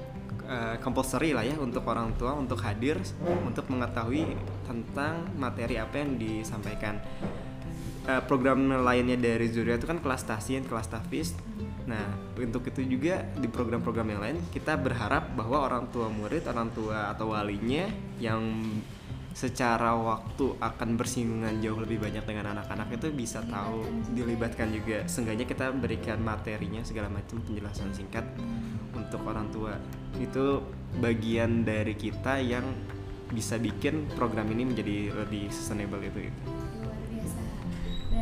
eh, 0.49 0.77
compulsory 0.81 1.37
lah 1.37 1.45
ya 1.45 1.61
untuk 1.61 1.85
orang 1.85 2.17
tua 2.17 2.33
untuk 2.33 2.57
hadir 2.65 2.97
untuk 3.45 3.69
mengetahui 3.69 4.25
tentang 4.65 5.29
materi 5.37 5.77
apa 5.77 6.01
yang 6.01 6.17
disampaikan 6.17 6.97
Eh, 8.09 8.23
program 8.25 8.65
lainnya 8.81 9.21
dari 9.21 9.53
Zuria 9.53 9.77
itu 9.77 9.85
kan 9.85 10.01
kelas 10.01 10.25
tasin, 10.25 10.65
kelas 10.65 10.89
tafis. 10.89 11.37
Nah, 11.85 12.17
untuk 12.33 12.65
itu 12.65 12.81
juga 12.87 13.29
di 13.37 13.45
program-program 13.45 14.09
yang 14.09 14.21
lain 14.25 14.39
kita 14.49 14.79
berharap 14.81 15.37
bahwa 15.37 15.69
orang 15.69 15.85
tua 15.93 16.09
murid, 16.09 16.49
orang 16.49 16.73
tua 16.73 17.13
atau 17.13 17.37
walinya 17.37 17.85
yang 18.17 18.41
secara 19.37 19.95
waktu 19.95 20.59
akan 20.59 20.99
bersinggungan 20.99 21.63
jauh 21.63 21.79
lebih 21.79 22.03
banyak 22.03 22.25
dengan 22.27 22.57
anak-anak 22.57 22.89
itu 22.97 23.13
bisa 23.13 23.45
tahu 23.45 23.85
dilibatkan 24.17 24.73
juga. 24.73 25.05
Seenggaknya 25.05 25.45
kita 25.45 25.69
berikan 25.77 26.25
materinya 26.25 26.81
segala 26.81 27.13
macam 27.13 27.37
penjelasan 27.45 27.93
singkat 27.93 28.25
untuk 28.97 29.21
orang 29.29 29.47
tua. 29.53 29.77
Itu 30.17 30.65
bagian 30.99 31.69
dari 31.69 31.95
kita 31.95 32.41
yang 32.41 32.65
bisa 33.31 33.61
bikin 33.61 34.11
program 34.19 34.51
ini 34.51 34.73
menjadi 34.73 35.15
lebih 35.15 35.53
sustainable 35.53 36.03
itu. 36.03 36.33
itu. 36.33 36.60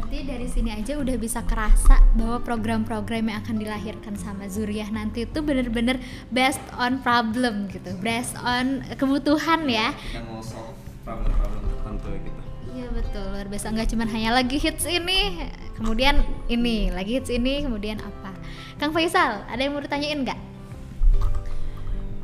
Berarti 0.08 0.24
dari 0.24 0.48
sini 0.48 0.72
aja 0.72 0.96
udah 0.96 1.20
bisa 1.20 1.44
kerasa 1.44 2.00
bahwa 2.16 2.40
program-program 2.40 3.28
yang 3.28 3.44
akan 3.44 3.60
dilahirkan 3.60 4.16
sama 4.16 4.48
Zuriah 4.48 4.88
nanti 4.88 5.28
itu 5.28 5.44
bener-bener 5.44 6.00
based 6.32 6.64
on 6.80 7.04
problem 7.04 7.68
gitu 7.68 7.92
based 8.00 8.32
on 8.40 8.80
kebutuhan 8.96 9.68
ya 9.68 9.92
kita 9.92 10.24
mau 10.24 10.40
solve 10.40 10.72
problem-problem 11.04 11.60
tertentu 11.60 12.08
gitu. 12.24 12.40
Iya 12.72 12.88
betul 12.88 13.24
luar 13.36 13.46
biasa 13.52 13.68
nggak 13.68 13.88
cuma 13.92 14.08
hanya 14.08 14.32
lagi 14.32 14.56
hits 14.56 14.88
ini 14.88 15.44
kemudian 15.76 16.24
ini 16.48 16.88
lagi 16.88 17.20
hits 17.20 17.28
ini 17.28 17.68
kemudian 17.68 18.00
apa 18.00 18.32
Kang 18.80 18.96
Faisal 18.96 19.44
ada 19.44 19.60
yang 19.60 19.76
mau 19.76 19.84
ditanyain 19.84 20.24
nggak 20.24 20.40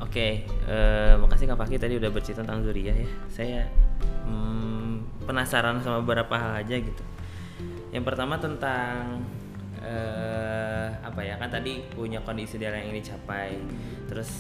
Oke, 0.00 0.48
eh, 0.48 1.12
makasih 1.20 1.52
Kak 1.52 1.58
Fakih 1.60 1.76
tadi 1.76 2.00
udah 2.00 2.06
bercerita 2.08 2.46
tentang 2.46 2.62
Zuriah 2.62 2.94
ya. 2.94 3.08
Saya 3.34 3.60
hmm, 4.24 5.26
penasaran 5.26 5.82
sama 5.82 6.06
beberapa 6.06 6.38
hal 6.38 6.62
aja 6.62 6.78
gitu. 6.78 7.02
Yang 7.94 8.04
pertama 8.10 8.34
tentang 8.42 9.22
eh, 9.78 10.88
apa 10.98 11.20
ya 11.22 11.38
kan 11.38 11.46
tadi 11.46 11.78
punya 11.94 12.18
kondisi 12.26 12.58
ideal 12.58 12.74
yang 12.74 12.90
ingin 12.90 13.06
dicapai. 13.06 13.54
Terus 14.10 14.30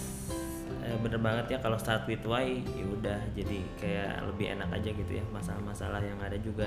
eh, 0.82 0.98
bener 0.98 1.22
banget 1.22 1.54
ya 1.54 1.58
kalau 1.62 1.78
start 1.78 2.02
with 2.10 2.26
why 2.26 2.42
ya 2.74 2.84
udah 2.90 3.18
jadi 3.38 3.58
kayak 3.78 4.26
lebih 4.26 4.58
enak 4.58 4.74
aja 4.74 4.90
gitu 4.90 5.12
ya 5.14 5.24
masalah-masalah 5.30 6.02
yang 6.02 6.18
ada 6.18 6.34
juga 6.42 6.66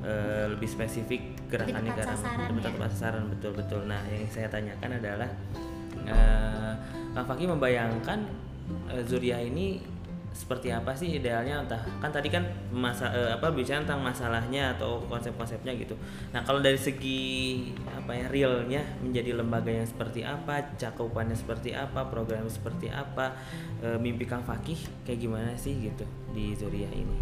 eh, 0.00 0.48
lebih 0.48 0.64
spesifik 0.64 1.36
gerakannya 1.52 1.92
ke 1.92 2.00
arah 2.00 2.16
sasaran 2.16 2.48
lebih 2.48 2.64
ya? 2.64 2.68
tepat 2.72 2.90
sasaran 2.96 3.24
betul 3.28 3.52
betul. 3.52 3.80
Nah 3.84 4.00
yang 4.08 4.24
saya 4.32 4.48
tanyakan 4.48 4.96
adalah 4.96 5.30
eh 6.08 6.72
Kang 7.12 7.28
Fakih 7.28 7.48
membayangkan 7.48 8.28
Zuriah 9.08 9.40
ini 9.40 9.95
seperti 10.36 10.68
apa 10.68 10.92
sih 10.92 11.16
idealnya 11.16 11.64
entah 11.64 11.80
kan 12.04 12.12
tadi 12.12 12.28
kan 12.28 12.44
masa 12.68 13.08
eh, 13.16 13.32
apa 13.32 13.48
bicara 13.48 13.80
tentang 13.80 14.04
masalahnya 14.04 14.76
atau 14.76 15.00
konsep-konsepnya 15.08 15.72
gitu. 15.80 15.96
Nah 16.36 16.44
kalau 16.44 16.60
dari 16.60 16.76
segi 16.76 17.64
apa 17.88 18.12
ya 18.12 18.28
realnya 18.28 18.84
menjadi 19.00 19.32
lembaga 19.32 19.72
yang 19.72 19.88
seperti 19.88 20.20
apa, 20.28 20.76
cakupannya 20.76 21.32
seperti 21.32 21.72
apa, 21.72 22.04
programnya 22.12 22.52
seperti 22.52 22.92
apa, 22.92 23.32
eh, 23.80 23.96
mimpi 23.96 24.28
Kang 24.28 24.44
Fakih 24.44 24.76
kayak 25.08 25.24
gimana 25.24 25.56
sih 25.56 25.72
gitu 25.80 26.04
di 26.36 26.52
Zuriah 26.52 26.92
ini? 26.92 27.16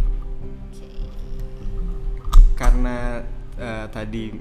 Karena 2.58 3.22
eh, 3.54 3.86
tadi 3.94 4.34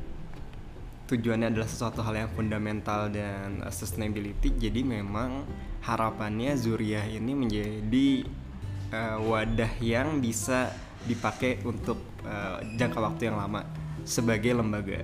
tujuannya 1.13 1.53
adalah 1.53 1.69
sesuatu 1.69 2.01
hal 2.01 2.25
yang 2.25 2.31
fundamental 2.33 3.05
dan 3.13 3.61
sustainability, 3.69 4.49
jadi 4.49 4.81
memang 4.81 5.45
harapannya 5.85 6.57
Zuriah 6.57 7.05
ini 7.05 7.37
menjadi 7.37 8.25
eh, 8.93 9.17
wadah 9.17 9.73
yang 9.81 10.21
bisa 10.21 10.69
dipakai 11.09 11.65
untuk 11.65 11.97
eh, 12.21 12.77
jangka 12.77 12.99
waktu 13.01 13.33
yang 13.33 13.41
lama 13.41 13.65
sebagai 14.05 14.53
lembaga. 14.53 15.01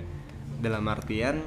Dalam 0.62 0.86
artian 0.86 1.41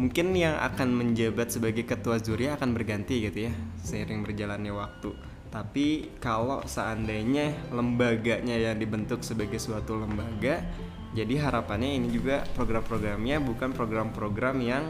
mungkin 0.00 0.32
yang 0.32 0.56
akan 0.56 0.88
menjabat 0.88 1.52
sebagai 1.52 1.84
ketua 1.84 2.16
Zuriah 2.16 2.56
akan 2.56 2.72
berganti 2.72 3.28
gitu 3.28 3.50
ya 3.50 3.52
seiring 3.84 4.24
berjalannya 4.24 4.72
waktu. 4.72 5.12
Tapi 5.52 6.16
kalau 6.16 6.64
seandainya 6.64 7.52
lembaganya 7.68 8.56
yang 8.56 8.80
dibentuk 8.80 9.20
sebagai 9.20 9.60
suatu 9.60 10.00
lembaga, 10.00 10.64
jadi 11.12 11.44
harapannya 11.44 12.00
ini 12.00 12.08
juga 12.08 12.48
program-programnya 12.56 13.36
bukan 13.44 13.76
program-program 13.76 14.56
yang 14.64 14.88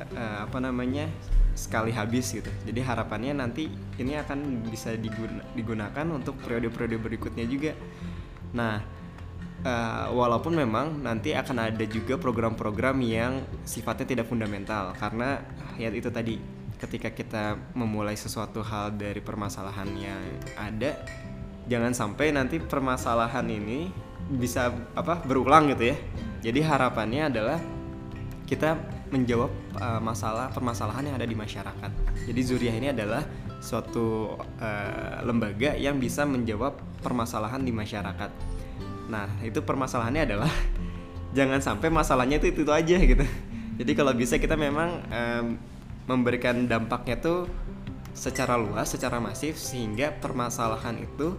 eh, 0.00 0.38
apa 0.48 0.58
namanya 0.64 1.12
sekali 1.52 1.92
habis 1.92 2.32
gitu. 2.32 2.48
Jadi 2.64 2.80
harapannya 2.80 3.36
nanti 3.36 3.68
ini 4.00 4.16
akan 4.16 4.66
bisa 4.68 4.96
diguna- 4.96 5.44
digunakan 5.52 6.06
untuk 6.08 6.40
periode-periode 6.40 6.98
berikutnya 7.00 7.44
juga. 7.44 7.72
Nah, 8.56 8.80
eh, 9.64 10.06
walaupun 10.10 10.56
memang 10.56 11.00
nanti 11.04 11.36
akan 11.36 11.72
ada 11.72 11.84
juga 11.86 12.16
program-program 12.16 12.96
yang 13.04 13.44
sifatnya 13.64 14.06
tidak 14.08 14.26
fundamental 14.28 14.96
karena 14.96 15.40
ya 15.76 15.88
itu 15.92 16.08
tadi 16.12 16.36
ketika 16.82 17.14
kita 17.14 17.44
memulai 17.78 18.18
sesuatu 18.18 18.58
hal 18.58 18.98
dari 18.98 19.22
permasalahan 19.22 19.86
yang 19.94 20.22
ada 20.58 20.98
jangan 21.70 21.94
sampai 21.94 22.34
nanti 22.34 22.58
permasalahan 22.58 23.46
ini 23.46 23.86
bisa 24.34 24.74
apa 24.98 25.22
berulang 25.22 25.70
gitu 25.70 25.94
ya. 25.94 25.96
Jadi 26.42 26.60
harapannya 26.64 27.30
adalah 27.30 27.58
kita 28.50 28.74
menjawab 29.12 29.52
uh, 29.76 30.00
masalah 30.00 30.48
permasalahan 30.48 31.12
yang 31.12 31.16
ada 31.20 31.28
di 31.28 31.36
masyarakat. 31.36 31.90
Jadi 32.26 32.40
Zuriah 32.40 32.72
ini 32.72 32.88
adalah 32.90 33.22
suatu 33.60 34.34
uh, 34.40 35.20
lembaga 35.22 35.76
yang 35.76 36.00
bisa 36.00 36.24
menjawab 36.24 36.80
permasalahan 37.04 37.60
di 37.60 37.70
masyarakat. 37.70 38.30
Nah, 39.12 39.28
itu 39.44 39.60
permasalahannya 39.60 40.22
adalah 40.24 40.48
jangan 41.36 41.60
sampai 41.60 41.92
masalahnya 41.92 42.40
itu 42.40 42.48
itu, 42.50 42.64
aja 42.72 42.96
gitu. 42.96 43.26
Jadi 43.76 43.92
kalau 43.92 44.12
bisa 44.16 44.36
kita 44.36 44.56
memang 44.56 45.00
em, 45.08 45.56
memberikan 46.04 46.68
dampaknya 46.68 47.16
tuh 47.20 47.48
secara 48.12 48.60
luas, 48.60 48.92
secara 48.92 49.16
masif 49.16 49.56
sehingga 49.56 50.12
permasalahan 50.12 51.00
itu 51.00 51.36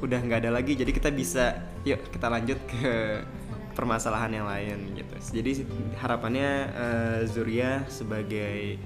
udah 0.00 0.18
nggak 0.20 0.48
ada 0.48 0.50
lagi. 0.52 0.76
Jadi 0.76 0.90
kita 0.96 1.12
bisa 1.12 1.60
yuk 1.84 2.00
kita 2.08 2.32
lanjut 2.32 2.58
ke 2.68 3.20
permasalahan 3.78 4.42
yang 4.42 4.46
lain 4.50 4.98
gitu. 4.98 5.14
Jadi 5.38 5.62
harapannya 6.02 6.50
eh, 6.74 7.18
Zuria 7.30 7.86
sebagai 7.86 8.82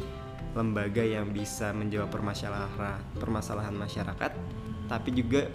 lembaga 0.52 1.00
yang 1.00 1.32
bisa 1.32 1.72
menjawab 1.72 2.12
permasalahan 2.12 3.00
permasalahan 3.16 3.72
masyarakat, 3.72 4.32
tapi 4.84 5.08
juga 5.16 5.48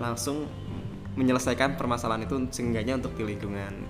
langsung 0.00 0.48
menyelesaikan 1.12 1.76
permasalahan 1.76 2.24
itu 2.24 2.40
seenggaknya 2.48 2.96
untuk 2.96 3.12
di 3.20 3.36
lingkungan 3.36 3.84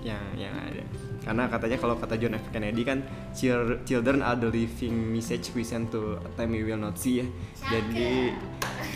yang 0.00 0.24
yang 0.40 0.56
ada. 0.56 0.80
Karena 1.20 1.44
katanya 1.52 1.76
kalau 1.76 2.00
kata 2.00 2.16
John 2.16 2.40
F. 2.40 2.48
Kennedy 2.48 2.88
kan 2.88 3.04
"Chil- 3.36 3.84
children 3.84 4.24
are 4.24 4.40
the 4.40 4.48
living 4.48 5.12
message 5.12 5.52
we 5.52 5.60
send 5.60 5.92
to 5.92 6.16
a 6.16 6.30
time 6.40 6.56
we 6.56 6.64
will 6.64 6.80
not 6.80 6.96
see. 6.96 7.20
Ya 7.20 7.28
jadi 7.68 8.32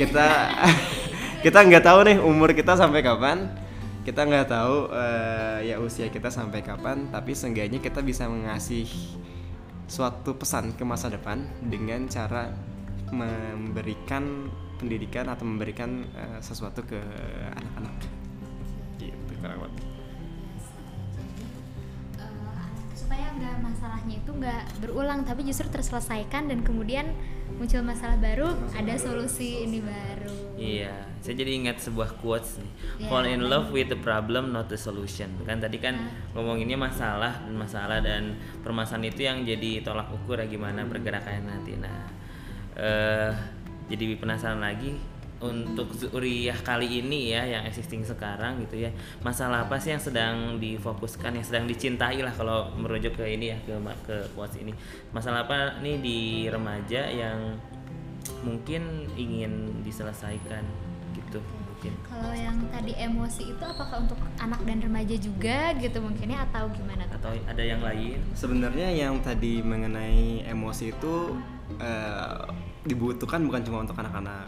kita 0.01 0.27
kita 1.45 1.59
nggak 1.61 1.85
tahu 1.85 2.09
nih 2.09 2.17
umur 2.25 2.57
kita 2.57 2.73
sampai 2.73 3.05
kapan 3.05 3.53
kita 4.05 4.21
nggak 4.29 4.53
tahu 4.53 4.93
eh, 4.93 5.73
ya 5.73 5.81
usia 5.81 6.13
kita 6.13 6.29
sampai 6.29 6.61
kapan 6.61 7.09
tapi 7.09 7.33
seenggaknya 7.33 7.81
kita 7.81 8.05
bisa 8.05 8.29
mengasih 8.29 8.85
suatu 9.89 10.37
pesan 10.37 10.77
ke 10.77 10.85
masa 10.85 11.09
depan 11.09 11.41
dengan 11.65 12.05
cara 12.13 12.53
memberikan 13.09 14.53
pendidikan 14.77 15.33
atau 15.33 15.49
memberikan 15.49 16.05
eh, 16.13 16.41
sesuatu 16.45 16.85
ke 16.85 17.01
anak-anak. 17.57 17.97
Gitu 19.01 19.33
kurang 19.41 19.65
lebih. 19.65 19.85
Eh, 22.21 22.69
supaya 22.93 23.27
nggak 23.41 23.57
masalahnya 23.65 24.15
itu 24.21 24.31
nggak 24.37 24.65
berulang 24.85 25.25
tapi 25.25 25.49
justru 25.49 25.73
terselesaikan 25.73 26.53
dan 26.53 26.61
kemudian 26.61 27.09
muncul 27.57 27.81
masalah 27.81 28.21
baru 28.21 28.53
ada 28.77 29.01
solusi 29.01 29.65
ini 29.65 29.81
baru 29.81 30.44
Iya, 30.55 30.95
saya 31.19 31.35
jadi 31.35 31.51
ingat 31.59 31.83
sebuah 31.83 32.15
quotes 32.23 32.63
nih. 32.63 32.73
Iya, 33.03 33.07
Fall 33.11 33.27
in 33.27 33.43
love 33.51 33.75
with 33.75 33.91
the 33.91 33.99
problem, 33.99 34.55
not 34.55 34.71
the 34.71 34.79
solution. 34.79 35.27
Kan 35.43 35.59
tadi 35.59 35.83
kan 35.83 35.99
ngomonginnya 36.31 36.79
masalah 36.79 37.43
dan 37.43 37.55
masalah 37.59 37.99
dan 37.99 38.39
permasalahan 38.63 39.11
itu 39.11 39.21
yang 39.27 39.43
jadi 39.43 39.83
tolak 39.83 40.15
ukur 40.15 40.39
ya 40.39 40.47
gimana 40.47 40.87
pergerakannya 40.87 41.43
nanti. 41.43 41.75
Nah, 41.75 42.07
eh 42.79 43.35
jadi 43.91 44.15
penasaran 44.15 44.63
lagi 44.63 44.95
untuk 45.45 45.93
Zuriyah 45.93 46.57
kali 46.65 47.05
ini 47.05 47.35
ya 47.35 47.45
yang 47.45 47.67
existing 47.67 48.07
sekarang 48.07 48.63
gitu 48.65 48.87
ya. 48.87 48.91
Masalah 49.21 49.67
apa 49.67 49.77
sih 49.83 49.91
yang 49.91 50.01
sedang 50.01 50.57
difokuskan, 50.63 51.35
yang 51.35 51.45
sedang 51.45 51.67
dicintai 51.67 52.23
lah 52.23 52.33
kalau 52.33 52.71
merujuk 52.79 53.19
ke 53.19 53.27
ini 53.27 53.53
ya 53.53 53.59
ke 53.67 53.75
ke 54.07 54.17
quotes 54.33 54.57
ini. 54.63 54.73
Masalah 55.11 55.45
apa 55.45 55.83
nih 55.83 55.99
di 56.01 56.19
remaja 56.47 57.11
yang 57.11 57.59
mungkin 58.45 59.09
ingin 59.17 59.83
diselesaikan 59.83 60.65
gitu 61.17 61.41
mungkin. 61.41 61.93
Kalau 62.07 62.33
yang 62.33 62.57
tadi 62.69 62.93
emosi 62.97 63.57
itu 63.57 63.65
apakah 63.65 64.05
untuk 64.05 64.21
anak 64.41 64.61
dan 64.65 64.79
remaja 64.85 65.17
juga 65.17 65.73
gitu 65.81 65.99
mungkinnya 66.01 66.45
atau 66.49 66.69
gimana 66.73 67.09
tuh? 67.09 67.17
atau 67.21 67.33
ada 67.49 67.63
yang 67.65 67.81
lain? 67.81 68.21
Sebenarnya 68.37 68.89
yang 68.93 69.21
tadi 69.25 69.65
mengenai 69.65 70.45
emosi 70.49 70.93
itu 70.93 71.37
eh, 71.81 72.45
dibutuhkan 72.85 73.41
bukan 73.49 73.65
cuma 73.65 73.79
untuk 73.89 73.97
anak-anak 73.97 74.45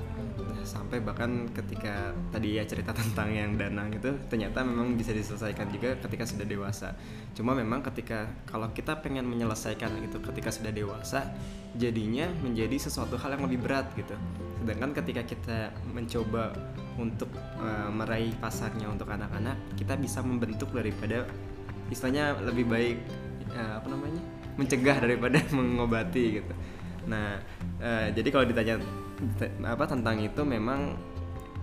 sampai 0.67 0.99
bahkan 0.99 1.47
ketika 1.55 2.11
tadi 2.35 2.59
ya 2.59 2.67
cerita 2.67 2.91
tentang 3.01 3.31
yang 3.31 3.55
danang 3.55 3.95
itu 3.95 4.11
ternyata 4.27 4.67
memang 4.67 4.99
bisa 4.99 5.15
diselesaikan 5.15 5.71
juga 5.71 5.95
ketika 6.03 6.27
sudah 6.27 6.45
dewasa. 6.45 6.93
Cuma 7.33 7.55
memang 7.55 7.81
ketika 7.87 8.27
kalau 8.45 8.69
kita 8.75 8.99
pengen 9.01 9.25
menyelesaikan 9.31 10.03
itu 10.03 10.19
ketika 10.19 10.51
sudah 10.51 10.75
dewasa 10.75 11.33
jadinya 11.79 12.27
menjadi 12.43 12.77
sesuatu 12.77 13.15
hal 13.17 13.39
yang 13.39 13.47
lebih 13.47 13.63
berat 13.63 13.87
gitu. 13.95 14.19
Sedangkan 14.61 14.91
ketika 14.99 15.23
kita 15.23 15.59
mencoba 15.95 16.51
untuk 16.99 17.31
eh, 17.63 17.91
meraih 17.95 18.35
pasarnya 18.43 18.91
untuk 18.91 19.07
anak-anak, 19.07 19.79
kita 19.79 19.95
bisa 19.95 20.21
membentuk 20.21 20.75
daripada 20.75 21.25
istilahnya 21.89 22.35
lebih 22.43 22.67
baik 22.67 22.99
eh, 23.55 23.73
apa 23.79 23.87
namanya 23.87 24.23
mencegah 24.57 24.99
daripada 24.99 25.39
mengobati 25.57 26.43
gitu. 26.43 26.55
Nah, 27.07 27.39
eh, 27.79 28.11
jadi 28.11 28.29
kalau 28.35 28.45
ditanya 28.49 28.83
apa 29.65 29.85
tentang 29.89 30.21
itu 30.21 30.43
memang 30.45 30.97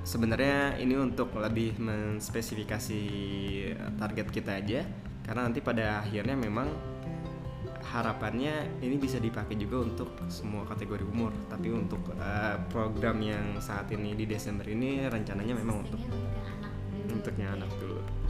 sebenarnya 0.04 0.78
ini 0.82 0.98
untuk 1.00 1.32
lebih 1.38 1.78
menspesifikasi 1.80 3.02
target 3.98 4.28
kita 4.30 4.52
aja. 4.60 4.82
Karena 5.24 5.48
nanti 5.48 5.64
pada 5.64 6.04
akhirnya 6.04 6.36
memang 6.36 6.68
harapannya 7.84 8.80
ini 8.84 8.96
bisa 9.00 9.20
dipakai 9.20 9.56
juga 9.56 9.88
untuk 9.88 10.10
semua 10.28 10.68
kategori 10.68 11.06
umur. 11.08 11.32
Tapi 11.48 11.72
untuk 11.72 12.04
eh, 12.18 12.58
program 12.68 13.24
yang 13.24 13.62
saat 13.64 13.88
ini 13.96 14.18
di 14.18 14.28
Desember 14.28 14.68
ini 14.68 15.08
rencananya 15.08 15.56
memang 15.56 15.88
untuk 15.88 16.02
untuknya 17.04 17.56
anak 17.56 17.70
dulu 17.80 18.23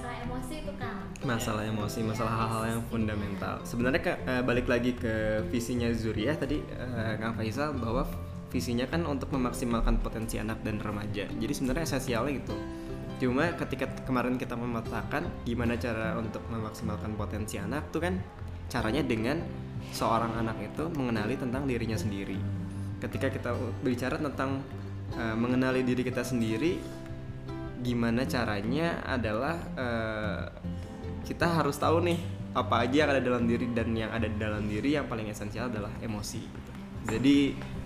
masalah 0.00 0.16
emosi 0.24 0.54
itu 0.64 0.72
kan. 0.80 0.96
masalah 1.20 1.62
emosi, 1.68 1.98
masalah 2.00 2.32
hal-hal 2.32 2.62
yang 2.72 2.82
fundamental. 2.88 3.54
Sebenarnya 3.68 4.00
ke- 4.00 4.20
eh, 4.24 4.40
balik 4.40 4.64
lagi 4.64 4.96
ke 4.96 5.44
visinya 5.52 5.92
Zuriah 5.92 6.32
tadi 6.40 6.56
eh, 6.56 7.14
Kang 7.20 7.36
Faisal 7.36 7.76
bahwa 7.76 8.08
visinya 8.48 8.88
kan 8.88 9.04
untuk 9.04 9.28
memaksimalkan 9.28 10.00
potensi 10.00 10.40
anak 10.40 10.64
dan 10.64 10.80
remaja. 10.80 11.28
Jadi 11.28 11.52
sebenarnya 11.52 11.84
esensialnya 11.84 12.32
gitu. 12.40 12.56
Cuma 13.20 13.52
ketika 13.60 13.84
kemarin 14.08 14.40
kita 14.40 14.56
memetakan 14.56 15.28
gimana 15.44 15.76
cara 15.76 16.16
untuk 16.16 16.40
memaksimalkan 16.48 17.12
potensi 17.20 17.60
anak 17.60 17.92
tuh 17.92 18.00
kan 18.00 18.16
caranya 18.72 19.04
dengan 19.04 19.44
seorang 19.92 20.32
anak 20.40 20.56
itu 20.64 20.88
mengenali 20.96 21.36
tentang 21.36 21.68
dirinya 21.68 22.00
sendiri. 22.00 22.40
Ketika 23.04 23.28
kita 23.28 23.52
bicara 23.84 24.16
tentang 24.16 24.64
eh, 25.12 25.36
mengenali 25.36 25.84
diri 25.84 26.00
kita 26.00 26.24
sendiri, 26.24 26.80
gimana 27.80 28.28
caranya 28.28 29.00
adalah 29.04 29.56
eh, 29.76 30.44
kita 31.24 31.48
harus 31.48 31.76
tahu 31.80 32.04
nih 32.04 32.18
apa 32.50 32.82
aja 32.82 33.06
yang 33.06 33.10
ada 33.14 33.22
dalam 33.22 33.46
diri 33.46 33.70
dan 33.70 33.94
yang 33.94 34.10
ada 34.10 34.26
di 34.26 34.34
dalam 34.34 34.66
diri 34.66 34.98
yang 34.98 35.06
paling 35.06 35.30
esensial 35.30 35.70
adalah 35.70 35.92
emosi. 36.02 36.40
gitu. 36.42 36.70
Jadi 37.16 37.36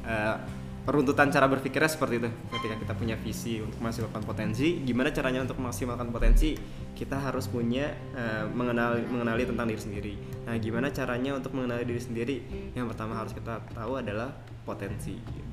eh, 0.08 0.36
runtutan 0.84 1.32
cara 1.32 1.48
berpikirnya 1.48 1.88
seperti 1.88 2.20
itu. 2.20 2.30
Ketika 2.52 2.74
kita 2.76 2.92
punya 2.96 3.16
visi 3.16 3.60
untuk 3.60 3.80
memaksimalkan 3.80 4.22
potensi, 4.24 4.84
gimana 4.84 5.08
caranya 5.12 5.40
untuk 5.44 5.56
memaksimalkan 5.60 6.08
potensi? 6.12 6.56
Kita 6.92 7.20
harus 7.20 7.48
punya 7.48 7.92
eh, 8.16 8.44
mengenali 8.48 9.04
mengenali 9.08 9.44
tentang 9.48 9.66
diri 9.68 9.80
sendiri. 9.80 10.14
Nah, 10.44 10.56
gimana 10.60 10.92
caranya 10.92 11.36
untuk 11.36 11.56
mengenali 11.56 11.84
diri 11.88 12.00
sendiri? 12.00 12.36
Yang 12.76 12.86
pertama 12.92 13.16
harus 13.20 13.32
kita 13.32 13.60
tahu 13.72 14.00
adalah 14.00 14.32
potensi. 14.64 15.16
gitu. 15.16 15.52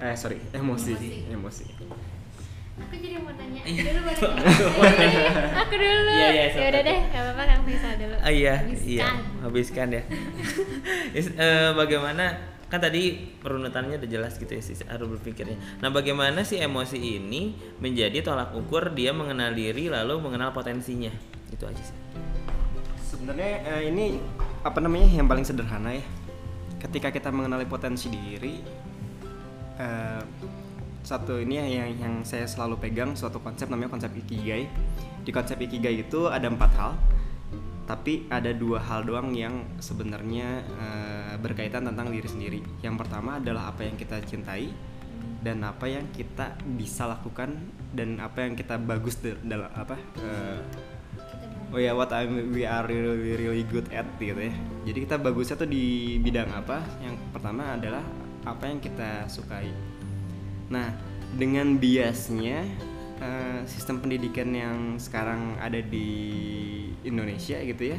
Eh 0.00 0.16
sorry, 0.16 0.40
emosi, 0.56 0.96
emosi. 1.28 1.66
Aku 2.80 2.94
jadi 2.96 3.16
mau 3.20 3.32
tanya. 3.36 3.60
Iya. 3.62 3.82
Dulu 3.86 4.00
boleh. 4.02 5.12
Aku 5.62 5.74
dulu. 5.76 6.10
Iya, 6.10 6.28
iya, 6.32 6.44
Ya 6.50 6.66
udah 6.72 6.82
deh, 6.82 6.98
enggak 7.06 7.22
apa-apa 7.22 7.42
Kang 7.44 7.62
Faisal 7.64 7.92
dulu. 7.96 8.16
Ah, 8.20 8.32
iya, 8.32 8.54
Habiskan. 8.64 8.88
iya, 8.88 9.06
habiskan 9.44 9.88
ya. 9.92 10.02
Yes, 11.16 11.26
eh, 11.34 11.70
bagaimana 11.74 12.24
kan 12.70 12.78
tadi 12.78 13.34
perunutannya 13.42 13.98
udah 13.98 14.06
jelas 14.06 14.38
gitu 14.38 14.46
ya 14.54 14.62
sih 14.62 14.78
harus 14.86 15.10
berpikirnya. 15.18 15.58
Nah, 15.82 15.90
bagaimana 15.90 16.46
sih 16.46 16.62
emosi 16.62 16.98
ini 16.98 17.50
menjadi 17.82 18.22
tolak 18.22 18.54
ukur 18.54 18.94
dia 18.94 19.10
mengenal 19.10 19.50
diri 19.50 19.90
lalu 19.90 20.22
mengenal 20.22 20.54
potensinya? 20.54 21.10
Itu 21.50 21.66
aja 21.66 21.82
sih. 21.82 21.98
Sebenarnya 23.02 23.52
eh, 23.66 23.82
ini 23.90 24.22
apa 24.62 24.78
namanya 24.78 25.10
yang 25.10 25.26
paling 25.26 25.42
sederhana 25.42 25.98
ya. 25.98 26.04
Ketika 26.78 27.10
kita 27.10 27.28
mengenali 27.28 27.66
potensi 27.66 28.06
diri, 28.06 28.62
eh, 29.76 30.22
satu 31.00 31.40
ini 31.40 31.56
ya 31.60 31.66
yang 31.66 31.90
yang 31.96 32.14
saya 32.22 32.44
selalu 32.44 32.76
pegang 32.80 33.16
suatu 33.16 33.40
konsep 33.40 33.66
namanya 33.72 33.90
konsep 33.92 34.12
ikigai. 34.12 34.68
Di 35.24 35.30
konsep 35.32 35.60
ikigai 35.60 36.04
itu 36.04 36.28
ada 36.28 36.48
empat 36.48 36.70
hal, 36.76 36.92
tapi 37.88 38.28
ada 38.28 38.52
dua 38.52 38.78
hal 38.80 39.04
doang 39.04 39.32
yang 39.32 39.66
sebenarnya 39.80 40.64
eh, 40.64 41.34
berkaitan 41.40 41.88
tentang 41.88 42.12
diri 42.12 42.28
sendiri. 42.28 42.60
Yang 42.84 43.06
pertama 43.06 43.40
adalah 43.40 43.72
apa 43.72 43.84
yang 43.88 43.96
kita 43.96 44.20
cintai 44.24 44.70
dan 45.40 45.64
apa 45.64 45.88
yang 45.88 46.04
kita 46.12 46.56
bisa 46.76 47.08
lakukan 47.08 47.56
dan 47.96 48.20
apa 48.20 48.44
yang 48.44 48.54
kita 48.56 48.76
bagus 48.76 49.16
dalam 49.24 49.72
apa 49.72 49.96
eh, 50.20 50.60
Oh 51.70 51.78
ya, 51.78 51.94
what 51.94 52.10
I'm, 52.10 52.50
we 52.50 52.66
are 52.66 52.82
really 52.82 53.38
really 53.38 53.62
good 53.62 53.86
at 53.94 54.02
gitu 54.18 54.34
ya. 54.34 54.50
Jadi 54.90 55.06
kita 55.06 55.22
bagusnya 55.22 55.54
tuh 55.54 55.70
di 55.70 56.18
bidang 56.18 56.50
apa? 56.50 56.82
Yang 56.98 57.14
pertama 57.30 57.78
adalah 57.78 58.02
apa 58.42 58.66
yang 58.66 58.82
kita 58.82 59.30
sukai. 59.30 59.70
Nah, 60.70 60.94
dengan 61.34 61.76
biasnya 61.76 62.62
eh, 63.18 63.60
sistem 63.66 64.00
pendidikan 64.00 64.48
yang 64.54 64.78
sekarang 65.02 65.58
ada 65.58 65.82
di 65.82 66.08
Indonesia 67.02 67.58
gitu 67.60 67.94
ya, 67.94 67.98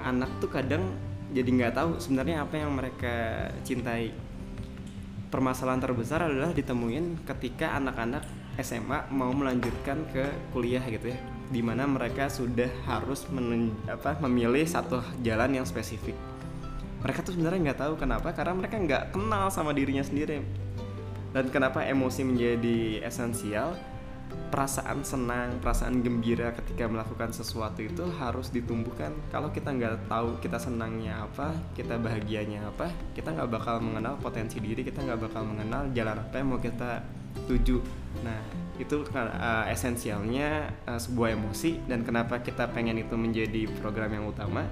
anak 0.00 0.40
tuh 0.40 0.48
kadang 0.48 0.96
jadi 1.32 1.50
nggak 1.50 1.74
tahu 1.76 1.90
sebenarnya 2.00 2.44
apa 2.44 2.54
yang 2.56 2.72
mereka 2.72 3.48
cintai. 3.62 4.12
Permasalahan 5.28 5.82
terbesar 5.82 6.30
adalah 6.30 6.54
ditemuin 6.54 7.26
ketika 7.26 7.74
anak-anak 7.74 8.22
SMA 8.62 9.10
mau 9.10 9.34
melanjutkan 9.34 10.06
ke 10.14 10.30
kuliah 10.54 10.82
gitu 10.86 11.10
ya, 11.10 11.18
di 11.50 11.58
mana 11.58 11.90
mereka 11.90 12.30
sudah 12.30 12.70
harus 12.86 13.26
apa, 13.90 14.14
memilih 14.22 14.62
satu 14.62 15.02
jalan 15.26 15.58
yang 15.58 15.66
spesifik. 15.66 16.14
Mereka 17.02 17.26
tuh 17.26 17.34
sebenarnya 17.34 17.66
nggak 17.66 17.80
tahu 17.82 17.94
kenapa, 17.98 18.30
karena 18.30 18.54
mereka 18.54 18.78
nggak 18.78 19.04
kenal 19.10 19.50
sama 19.50 19.74
dirinya 19.74 20.06
sendiri. 20.06 20.38
Dan 21.34 21.50
kenapa 21.50 21.82
emosi 21.82 22.22
menjadi 22.22 23.02
esensial? 23.02 23.74
Perasaan 24.54 25.02
senang, 25.02 25.58
perasaan 25.58 25.98
gembira 25.98 26.54
ketika 26.54 26.86
melakukan 26.86 27.34
sesuatu 27.34 27.82
itu 27.82 28.06
harus 28.22 28.54
ditumbuhkan. 28.54 29.10
Kalau 29.34 29.50
kita 29.50 29.74
nggak 29.74 30.06
tahu 30.06 30.38
kita 30.38 30.62
senangnya 30.62 31.26
apa, 31.26 31.50
kita 31.74 31.98
bahagianya 31.98 32.70
apa, 32.70 32.86
kita 33.18 33.34
nggak 33.34 33.50
bakal 33.50 33.82
mengenal 33.82 34.14
potensi 34.22 34.62
diri, 34.62 34.86
kita 34.86 35.02
nggak 35.02 35.26
bakal 35.26 35.42
mengenal 35.42 35.90
jalan 35.90 36.22
apa 36.22 36.38
yang 36.38 36.54
mau 36.54 36.62
kita 36.62 37.02
tuju 37.50 37.82
nah 38.22 38.40
itu 38.78 39.06
uh, 39.14 39.66
esensialnya 39.70 40.70
uh, 40.86 40.98
sebuah 40.98 41.38
emosi 41.38 41.86
dan 41.86 42.02
kenapa 42.02 42.42
kita 42.42 42.70
pengen 42.74 42.98
itu 42.98 43.14
menjadi 43.14 43.70
program 43.78 44.10
yang 44.10 44.26
utama 44.26 44.66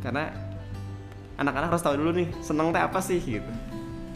karena 0.00 0.32
anak-anak 1.36 1.74
harus 1.74 1.84
tahu 1.84 1.96
dulu 2.00 2.12
nih 2.24 2.28
seneng 2.40 2.72
teh 2.72 2.80
apa 2.80 3.00
sih 3.00 3.20
gitu 3.20 3.52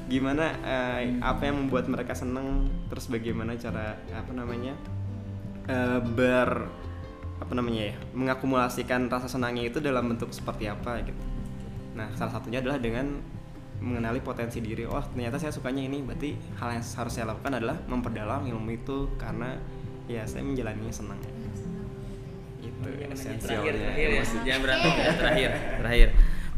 gimana 0.09 0.57
uh, 0.65 1.01
apa 1.21 1.43
yang 1.47 1.69
membuat 1.69 1.87
mereka 1.87 2.17
seneng? 2.17 2.73
Terus 2.89 3.13
bagaimana 3.13 3.55
cara 3.61 4.01
apa 4.11 4.33
namanya 4.33 4.75
uh, 5.69 6.01
ber 6.01 6.67
apa 7.39 7.53
namanya 7.55 7.95
ya 7.95 7.97
mengakumulasikan 8.19 9.07
rasa 9.07 9.31
senangnya 9.31 9.71
itu 9.71 9.79
dalam 9.79 10.11
bentuk 10.11 10.35
seperti 10.35 10.67
apa 10.67 11.05
gitu. 11.07 11.23
Nah 11.95 12.11
salah 12.19 12.35
satunya 12.35 12.59
adalah 12.59 12.81
dengan 12.81 13.21
mengenali 13.79 14.19
potensi 14.19 14.59
diri. 14.59 14.89
Oh 14.89 15.05
ternyata 15.15 15.39
saya 15.39 15.55
sukanya 15.55 15.87
ini. 15.87 16.03
Berarti 16.03 16.35
hal 16.59 16.81
yang 16.81 16.83
harus 16.83 17.13
saya 17.15 17.31
lakukan 17.31 17.63
adalah 17.63 17.79
memperdalam 17.87 18.43
ilmu 18.49 18.71
itu 18.75 19.13
karena 19.21 19.55
ya 20.11 20.27
saya 20.27 20.43
menjalaninya 20.43 20.91
senang. 20.91 21.21
Itu 22.59 22.89
esensialnya. 23.13 23.39
terakhir, 23.39 23.75
terakhir 23.77 24.09
ya. 24.11 24.25
Jangan 24.43 24.61
berantem 24.67 24.93
ya 24.99 25.13
terakhir 25.15 25.51
terakhir 25.79 26.09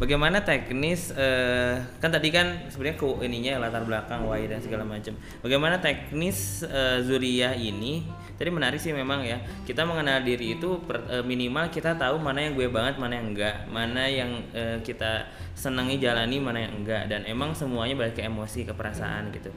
bagaimana 0.00 0.40
teknis 0.40 1.12
uh, 1.12 1.76
kan 2.00 2.08
tadi 2.08 2.32
kan 2.32 2.72
sebenarnya 2.72 2.96
ke 2.96 3.06
ininya 3.28 3.52
latar 3.68 3.84
belakang 3.84 4.24
why 4.24 4.48
dan 4.48 4.64
segala 4.64 4.88
macam. 4.88 5.12
Bagaimana 5.44 5.76
teknis 5.76 6.64
uh, 6.64 7.04
Zuriyah 7.04 7.52
ini? 7.52 8.08
Tadi 8.40 8.48
menarik 8.48 8.80
sih 8.80 8.96
memang 8.96 9.20
ya. 9.20 9.36
Kita 9.68 9.84
mengenal 9.84 10.24
diri 10.24 10.56
itu 10.56 10.80
per, 10.80 11.04
uh, 11.04 11.20
minimal 11.20 11.68
kita 11.68 12.00
tahu 12.00 12.16
mana 12.16 12.48
yang 12.48 12.56
gue 12.56 12.72
banget 12.72 12.96
mana 12.96 13.20
yang 13.20 13.36
enggak. 13.36 13.56
Mana 13.68 14.08
yang 14.08 14.40
uh, 14.56 14.80
kita 14.80 15.28
senangi 15.52 16.00
jalani 16.00 16.40
mana 16.40 16.64
yang 16.64 16.80
enggak. 16.80 17.04
Dan 17.12 17.28
emang 17.28 17.52
semuanya 17.52 18.00
balik 18.00 18.16
ke 18.16 18.24
emosi 18.24 18.64
ke 18.64 18.72
perasaan 18.72 19.28
gitu. 19.36 19.52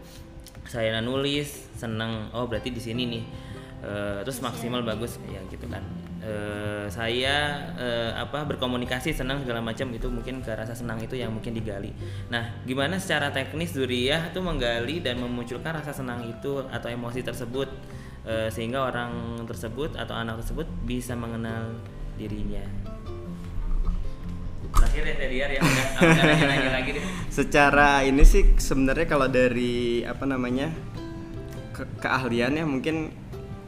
Saya 0.67 0.99
nulis 0.99 1.71
senang 1.79 2.27
oh 2.35 2.51
berarti 2.51 2.75
di 2.75 2.83
sini 2.83 3.07
nih. 3.07 3.23
Uh, 3.83 4.19
terus 4.23 4.39
maksimal 4.39 4.79
bagus 4.79 5.19
ya 5.27 5.43
gitu 5.51 5.67
kan 5.67 5.83
uh, 6.23 6.85
saya 6.87 7.67
uh, 7.75 8.11
apa 8.17 8.47
berkomunikasi 8.47 9.11
senang 9.11 9.43
segala 9.43 9.59
macam. 9.59 9.91
Itu 9.91 10.07
mungkin 10.09 10.39
ke 10.41 10.51
rasa 10.55 10.73
senang 10.73 11.03
itu 11.03 11.19
yang 11.19 11.35
mungkin 11.35 11.53
digali. 11.53 11.91
Nah 12.31 12.63
gimana 12.63 12.97
secara 12.97 13.29
teknis 13.29 13.75
Zuriyah 13.75 14.31
itu 14.31 14.39
menggali 14.39 15.03
dan 15.03 15.19
memunculkan 15.19 15.83
rasa 15.83 15.91
senang 15.91 16.23
itu 16.25 16.63
atau 16.71 16.87
emosi 16.87 17.21
tersebut 17.21 17.69
uh, 18.25 18.47
sehingga 18.49 18.87
orang 18.87 19.43
tersebut 19.45 19.99
atau 19.99 20.15
anak 20.15 20.41
tersebut 20.43 20.67
bisa 20.87 21.13
mengenal 21.13 21.75
dirinya? 22.15 22.63
Terakhir 24.73 25.03
ya 25.29 25.47
ya. 25.53 25.61
Udah 26.01 26.71
lagi 26.81 26.89
deh. 26.97 27.03
Secara 27.37 28.01
ini 28.05 28.23
sih 28.25 28.57
sebenarnya 28.57 29.05
kalau 29.05 29.29
dari 29.29 30.01
apa 30.05 30.25
namanya 30.25 30.69
ke 31.73 31.83
keahlian 32.01 32.61
mungkin 32.69 33.22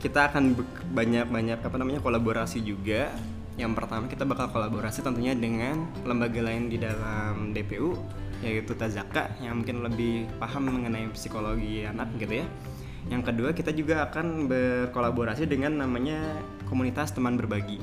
kita 0.05 0.29
akan 0.29 0.53
banyak-banyak 0.93 1.65
apa 1.65 1.75
namanya 1.81 1.97
kolaborasi 2.05 2.61
juga. 2.61 3.09
Yang 3.57 3.73
pertama 3.73 4.05
kita 4.05 4.21
bakal 4.21 4.53
kolaborasi 4.53 5.01
tentunya 5.01 5.33
dengan 5.33 5.89
lembaga 6.05 6.45
lain 6.45 6.69
di 6.69 6.77
dalam 6.77 7.57
DPU 7.57 7.97
yaitu 8.45 8.77
Tazaka 8.77 9.33
yang 9.41 9.63
mungkin 9.63 9.81
lebih 9.81 10.29
paham 10.37 10.69
mengenai 10.69 11.09
psikologi 11.17 11.89
anak 11.89 12.13
gitu 12.21 12.45
ya. 12.45 12.47
Yang 13.09 13.33
kedua 13.33 13.49
kita 13.57 13.73
juga 13.73 14.05
akan 14.05 14.45
berkolaborasi 14.45 15.49
dengan 15.49 15.81
namanya 15.81 16.37
komunitas 16.69 17.09
teman 17.09 17.33
berbagi 17.33 17.81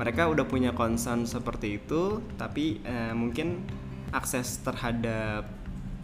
mereka 0.00 0.32
udah 0.32 0.48
punya 0.48 0.72
concern 0.72 1.28
seperti 1.28 1.76
itu 1.76 2.24
tapi 2.40 2.80
uh, 2.88 3.12
mungkin 3.12 3.60
akses 4.16 4.64
terhadap 4.64 5.44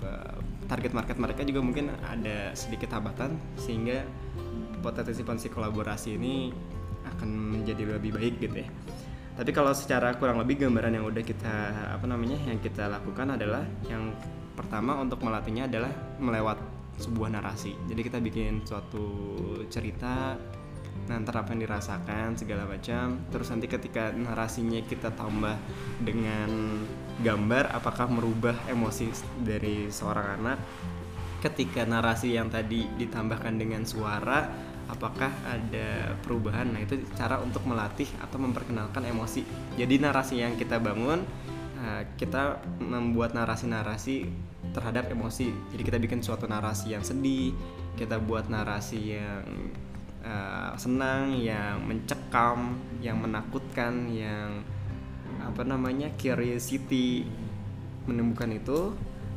uh, 0.05 0.37
target 0.69 0.93
market 0.93 1.17
mereka 1.17 1.41
juga 1.49 1.65
mungkin 1.65 1.89
ada 2.05 2.53
sedikit 2.53 2.93
hambatan 2.93 3.41
sehingga 3.57 4.05
potensi-potensi 4.81 5.49
kolaborasi 5.53 6.09
ini 6.17 6.51
akan 7.07 7.29
menjadi 7.61 7.97
lebih 7.97 8.17
baik 8.17 8.35
gitu 8.43 8.57
ya. 8.65 8.69
Tapi 9.37 9.51
kalau 9.53 9.77
secara 9.77 10.17
kurang 10.17 10.41
lebih 10.41 10.65
gambaran 10.65 10.97
yang 10.97 11.05
udah 11.05 11.21
kita 11.21 11.55
apa 11.93 12.07
namanya 12.09 12.41
yang 12.49 12.57
kita 12.57 12.89
lakukan 12.89 13.37
adalah 13.37 13.69
yang 13.85 14.17
pertama 14.57 14.97
untuk 14.97 15.21
melatihnya 15.21 15.69
adalah 15.69 15.93
melewat 16.17 16.57
sebuah 16.97 17.29
narasi. 17.29 17.77
Jadi 17.93 18.01
kita 18.01 18.19
bikin 18.25 18.65
suatu 18.65 19.05
cerita 19.69 20.41
ntar 21.07 21.39
apa 21.39 21.55
yang 21.55 21.69
dirasakan 21.69 22.35
segala 22.35 22.65
macam. 22.67 23.21
Terus 23.31 23.53
nanti 23.53 23.69
ketika 23.69 24.11
narasinya 24.11 24.81
kita 24.83 25.13
tambah 25.15 25.55
dengan 26.03 26.81
gambar 27.23 27.77
apakah 27.77 28.09
merubah 28.11 28.57
emosi 28.67 29.13
dari 29.45 29.93
seorang 29.93 30.41
anak 30.41 30.59
ketika 31.45 31.85
narasi 31.85 32.37
yang 32.37 32.49
tadi 32.49 32.89
ditambahkan 32.97 33.55
dengan 33.57 33.83
suara 33.85 34.49
apakah 34.87 35.33
ada 35.45 36.15
perubahan? 36.23 36.71
Nah 36.73 36.81
itu 36.83 37.03
cara 37.19 37.43
untuk 37.43 37.67
melatih 37.67 38.07
atau 38.23 38.39
memperkenalkan 38.39 39.03
emosi. 39.05 39.43
Jadi 39.75 39.99
narasi 39.99 40.41
yang 40.41 40.55
kita 40.55 40.79
bangun 40.79 41.27
eh, 41.83 42.03
kita 42.17 42.63
membuat 42.81 43.35
narasi-narasi 43.35 44.29
terhadap 44.71 45.11
emosi. 45.11 45.53
Jadi 45.75 45.83
kita 45.83 45.99
bikin 45.99 46.21
suatu 46.23 46.47
narasi 46.49 46.95
yang 46.95 47.03
sedih 47.03 47.53
kita 47.97 48.21
buat 48.21 48.47
narasi 48.53 49.17
yang 49.17 49.43
uh, 50.21 50.77
senang, 50.77 51.33
yang 51.41 51.81
mencekam, 51.83 52.77
yang 53.01 53.17
menakutkan, 53.19 54.13
yang 54.13 54.61
apa 55.41 55.65
namanya 55.65 56.13
curiosity 56.21 57.25
menemukan 58.05 58.53
itu 58.53 58.93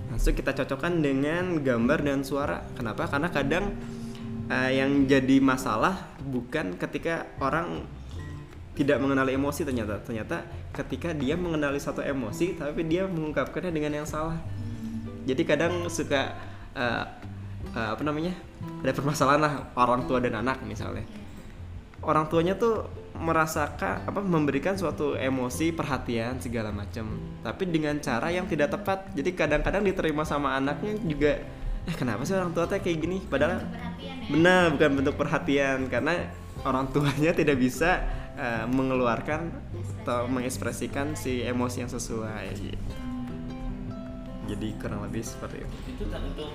langsung 0.10 0.34
kita 0.34 0.52
cocokkan 0.58 1.00
dengan 1.00 1.62
gambar 1.62 2.00
dan 2.02 2.26
suara. 2.26 2.66
Kenapa? 2.74 3.06
Karena 3.06 3.30
kadang 3.30 3.78
uh, 4.50 4.72
yang 4.74 5.06
jadi 5.06 5.38
masalah 5.40 5.96
bukan 6.26 6.76
ketika 6.76 7.30
orang 7.40 7.86
tidak 8.74 8.98
mengenali 9.04 9.36
emosi 9.36 9.68
ternyata 9.68 10.00
ternyata 10.00 10.48
ketika 10.72 11.12
dia 11.12 11.36
mengenali 11.36 11.78
satu 11.84 12.00
emosi 12.00 12.56
tapi 12.56 12.88
dia 12.88 13.04
mengungkapkannya 13.12 13.76
dengan 13.76 13.92
yang 14.02 14.08
salah 14.08 14.40
jadi 15.28 15.42
kadang 15.44 15.84
suka 15.92 16.32
uh, 16.80 17.04
uh, 17.76 17.90
apa 17.92 18.04
namanya 18.08 18.32
ada 18.80 18.96
permasalahan 18.96 19.42
lah 19.44 19.54
orang 19.76 20.08
tua 20.08 20.24
dan 20.24 20.40
anak 20.40 20.64
misalnya 20.64 21.04
orang 22.10 22.26
tuanya 22.26 22.58
tuh 22.58 22.90
merasakan 23.20 24.10
apa 24.10 24.24
memberikan 24.26 24.74
suatu 24.74 25.14
emosi 25.14 25.70
perhatian 25.76 26.42
segala 26.42 26.74
macam. 26.74 27.06
Tapi 27.46 27.70
dengan 27.70 28.02
cara 28.02 28.34
yang 28.34 28.50
tidak 28.50 28.74
tepat. 28.74 29.14
Jadi 29.14 29.30
kadang-kadang 29.38 29.86
diterima 29.86 30.26
sama 30.26 30.58
anaknya 30.58 30.98
juga 31.06 31.38
eh 31.86 31.96
kenapa 31.96 32.26
sih 32.26 32.34
orang 32.34 32.56
tua 32.56 32.66
teh 32.66 32.82
kayak 32.82 32.98
gini? 32.98 33.18
Padahal 33.22 33.62
ya? 34.02 34.16
benar 34.34 34.74
bukan 34.74 34.90
bentuk 34.98 35.16
perhatian. 35.20 35.86
Karena 35.92 36.34
orang 36.66 36.90
tuanya 36.90 37.36
tidak 37.38 37.62
bisa 37.62 38.02
uh, 38.40 38.66
mengeluarkan 38.66 39.54
atau 40.02 40.26
mengekspresikan. 40.26 41.14
si 41.14 41.46
emosi 41.46 41.86
yang 41.86 41.92
sesuai 41.92 42.46
gitu. 42.58 42.96
jadi 44.50 44.68
kurang 44.82 45.06
lebih 45.06 45.22
seperti 45.22 45.62
itu. 45.62 45.76
Itu 45.94 46.04
untuk 46.10 46.52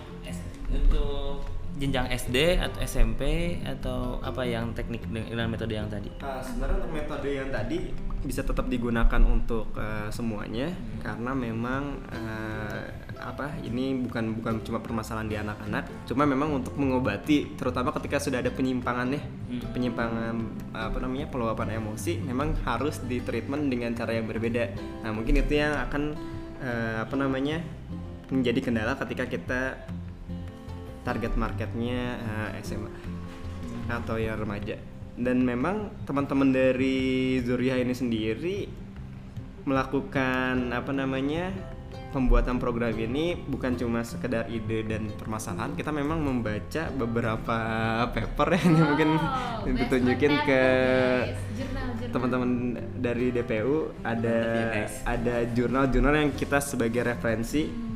untuk 0.67 1.54
jenjang 1.75 2.07
SD 2.07 2.63
atau 2.63 2.79
SMP 2.87 3.23
atau 3.67 4.23
apa 4.23 4.47
yang 4.47 4.71
teknik 4.79 5.03
dengan 5.11 5.51
metode 5.51 5.75
yang 5.75 5.91
tadi? 5.91 6.07
Uh, 6.23 6.39
sebenarnya 6.39 6.77
untuk 6.87 6.93
metode 6.95 7.29
yang 7.35 7.51
tadi 7.51 7.79
bisa 8.25 8.41
tetap 8.41 8.73
digunakan 8.73 9.21
untuk 9.21 9.69
uh, 9.77 10.09
semuanya 10.09 10.73
hmm. 10.73 11.05
karena 11.05 11.33
memang 11.37 12.01
uh, 12.09 12.81
apa 13.21 13.53
ini 13.61 14.01
bukan 14.07 14.41
bukan 14.41 14.65
cuma 14.65 14.79
permasalahan 14.81 15.29
di 15.29 15.37
anak-anak, 15.37 15.85
cuma 16.09 16.25
memang 16.25 16.63
untuk 16.63 16.79
mengobati 16.79 17.59
terutama 17.59 17.91
ketika 17.95 18.23
sudah 18.23 18.39
ada 18.41 18.55
penyimpangan 18.55 19.11
ya, 19.11 19.23
hmm. 19.23 19.75
penyimpangan 19.75 20.35
apa 20.73 20.99
namanya 21.03 21.27
peluapan 21.29 21.79
emosi 21.79 22.23
memang 22.23 22.55
harus 22.63 23.03
di 23.05 23.19
treatment 23.19 23.67
dengan 23.69 23.93
cara 23.99 24.15
yang 24.15 24.31
berbeda. 24.31 24.73
Nah 25.03 25.11
mungkin 25.11 25.43
itu 25.43 25.59
yang 25.59 25.75
akan 25.91 26.03
uh, 26.63 26.97
apa 27.03 27.15
namanya 27.19 27.61
menjadi 28.33 28.61
kendala 28.65 28.97
ketika 28.97 29.29
kita 29.29 29.61
target 31.05 31.37
marketnya 31.37 32.19
uh, 32.19 32.57
eh, 32.57 32.65
SMA 32.65 32.93
atau 33.93 34.17
yang 34.17 34.41
remaja. 34.41 34.81
Dan 35.15 35.47
memang 35.47 35.95
teman-teman 36.09 36.51
dari 36.51 37.39
Zuriah 37.45 37.79
ini 37.79 37.95
sendiri 37.95 38.67
melakukan 39.65 40.75
apa 40.75 40.91
namanya 40.91 41.55
pembuatan 42.15 42.63
program 42.63 42.95
ini 42.95 43.35
bukan 43.35 43.75
cuma 43.75 44.07
sekedar 44.07 44.47
ide 44.47 44.87
dan 44.87 45.11
permasalahan 45.19 45.75
kita 45.75 45.91
memang 45.91 46.23
membaca 46.23 46.87
beberapa 46.95 47.59
paper 48.15 48.49
yang 48.55 48.71
oh, 48.79 48.87
mungkin 48.95 49.11
ditunjukin 49.83 50.33
ke 50.47 50.63
teman-teman 52.15 52.79
dari 53.03 53.35
DPU 53.35 53.91
ada 54.07 54.39
ada 55.03 55.37
jurnal-jurnal 55.51 56.15
yang 56.15 56.31
kita 56.39 56.63
sebagai 56.63 57.03
referensi 57.03 57.94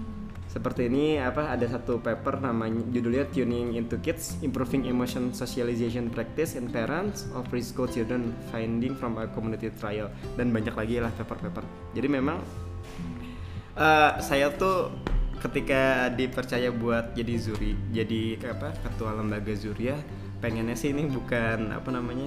seperti 0.59 0.90
ini 0.90 1.23
apa 1.23 1.55
ada 1.55 1.62
satu 1.71 2.03
paper 2.03 2.42
namanya 2.42 2.83
judulnya 2.90 3.31
Tuning 3.31 3.79
into 3.79 3.94
Kids 4.03 4.42
Improving 4.42 4.90
Emotion 4.90 5.31
Socialization 5.31 6.11
Practice 6.11 6.59
in 6.59 6.66
Parents 6.66 7.31
of 7.38 7.47
Preschool 7.47 7.87
Children 7.87 8.35
Finding 8.51 8.99
from 8.99 9.23
a 9.23 9.31
Community 9.31 9.71
Trial. 9.71 10.11
Dan 10.35 10.51
banyak 10.51 10.75
lagi 10.75 10.99
lah 10.99 11.14
paper-paper. 11.14 11.62
Jadi 11.94 12.09
memang 12.11 12.42
uh, 13.79 14.18
saya 14.18 14.51
tuh 14.51 14.90
ketika 15.38 16.11
dipercaya 16.18 16.75
buat 16.75 17.14
jadi 17.14 17.38
zuri 17.38 17.79
jadi 17.94 18.42
apa 18.51 18.75
ketua 18.83 19.14
lembaga 19.14 19.55
zuria 19.55 19.94
pengennya 20.42 20.75
sih 20.75 20.90
ini 20.90 21.07
bukan 21.07 21.71
apa 21.71 21.87
namanya 21.94 22.27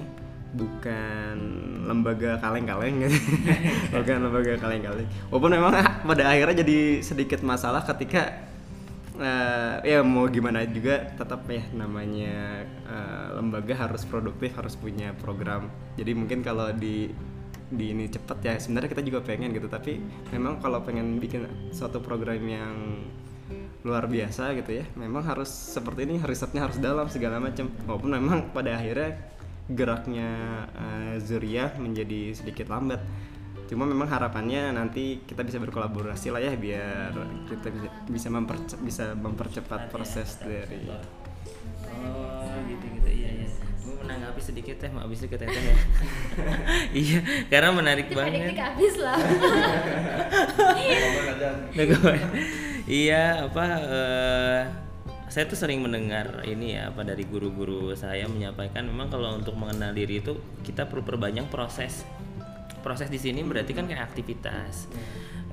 bukan 0.52 1.36
lembaga 1.88 2.36
kaleng-kaleng. 2.38 3.08
Bukan 3.96 4.16
lembaga 4.20 4.52
kaleng-kaleng. 4.60 5.08
Walaupun 5.32 5.50
memang 5.52 5.72
pada 6.04 6.24
akhirnya 6.28 6.62
jadi 6.62 6.78
sedikit 7.00 7.40
masalah 7.40 7.82
ketika 7.88 8.52
eh, 9.16 9.74
ya 9.84 10.04
mau 10.04 10.28
gimana 10.28 10.64
juga 10.68 11.12
tetap 11.16 11.48
ya 11.48 11.64
namanya 11.72 12.64
eh, 12.68 13.26
lembaga 13.36 13.74
harus 13.74 14.04
produktif 14.04 14.52
harus 14.54 14.76
punya 14.76 15.16
program. 15.16 15.72
Jadi 15.96 16.12
mungkin 16.12 16.44
kalau 16.44 16.70
di 16.72 17.08
di 17.72 17.88
ini 17.88 18.04
cepet 18.04 18.38
ya 18.44 18.54
sebenarnya 18.60 18.92
kita 18.92 19.02
juga 19.02 19.24
pengen 19.24 19.56
gitu. 19.56 19.66
Tapi 19.72 19.98
memang 20.36 20.60
kalau 20.60 20.84
pengen 20.84 21.16
bikin 21.16 21.72
suatu 21.72 21.98
program 22.04 22.44
yang 22.44 22.76
luar 23.82 24.06
biasa 24.06 24.54
gitu 24.54 24.78
ya 24.78 24.86
memang 24.94 25.26
harus 25.26 25.50
seperti 25.50 26.06
ini 26.06 26.22
risetnya 26.22 26.68
harus 26.68 26.76
dalam 26.76 27.08
segala 27.08 27.40
macam. 27.40 27.72
Walaupun 27.88 28.10
memang 28.12 28.38
pada 28.52 28.76
akhirnya 28.76 29.32
geraknya 29.72 30.30
eh, 30.72 31.14
Zuria 31.18 31.72
menjadi 31.76 32.32
sedikit 32.32 32.68
lambat. 32.68 33.00
Cuma 33.66 33.88
memang 33.88 34.04
harapannya 34.04 34.68
nanti 34.70 35.24
kita 35.24 35.40
bisa 35.40 35.56
berkolaborasi 35.56 36.28
lah 36.28 36.38
ya 36.38 36.52
biar 36.52 37.08
kita 37.48 37.72
bisa 37.72 37.88
bisa 38.04 38.28
memperce- 38.28 38.76
bisa 38.78 39.04
mempercepat 39.16 39.88
proses 39.88 40.36
dari 40.38 40.84
oh 41.88 42.52
gitu 42.68 42.84
gitu 43.00 43.08
iya 43.08 43.30
iya. 43.32 43.48
Gue 43.82 43.96
menanggapi 43.98 44.38
sedikit 44.38 44.76
teh 44.76 44.92
mau 44.92 45.02
habis 45.02 45.24
itu 45.24 45.26
ke 45.26 45.40
Teten 45.40 45.58
ya? 45.58 45.76
Iya 47.02 47.18
karena 47.48 47.70
menarik 47.72 48.12
banget. 48.12 48.54
habis 48.60 48.94
lah. 49.00 49.16
Iya 52.82 53.46
apa 53.46 53.64
eh, 53.78 54.60
saya 55.32 55.48
tuh 55.48 55.56
sering 55.56 55.80
mendengar 55.80 56.44
ini 56.44 56.76
ya 56.76 56.92
apa 56.92 57.08
dari 57.08 57.24
guru-guru 57.24 57.96
saya 57.96 58.28
menyampaikan 58.28 58.84
memang 58.84 59.08
kalau 59.08 59.32
untuk 59.32 59.56
mengenal 59.56 59.96
diri 59.96 60.20
itu 60.20 60.36
kita 60.60 60.84
perlu 60.84 61.00
perbanyak 61.00 61.48
proses. 61.48 62.04
Proses 62.84 63.08
di 63.08 63.16
sini 63.16 63.40
berarti 63.40 63.72
kan 63.72 63.88
kayak 63.88 64.12
aktivitas. 64.12 64.92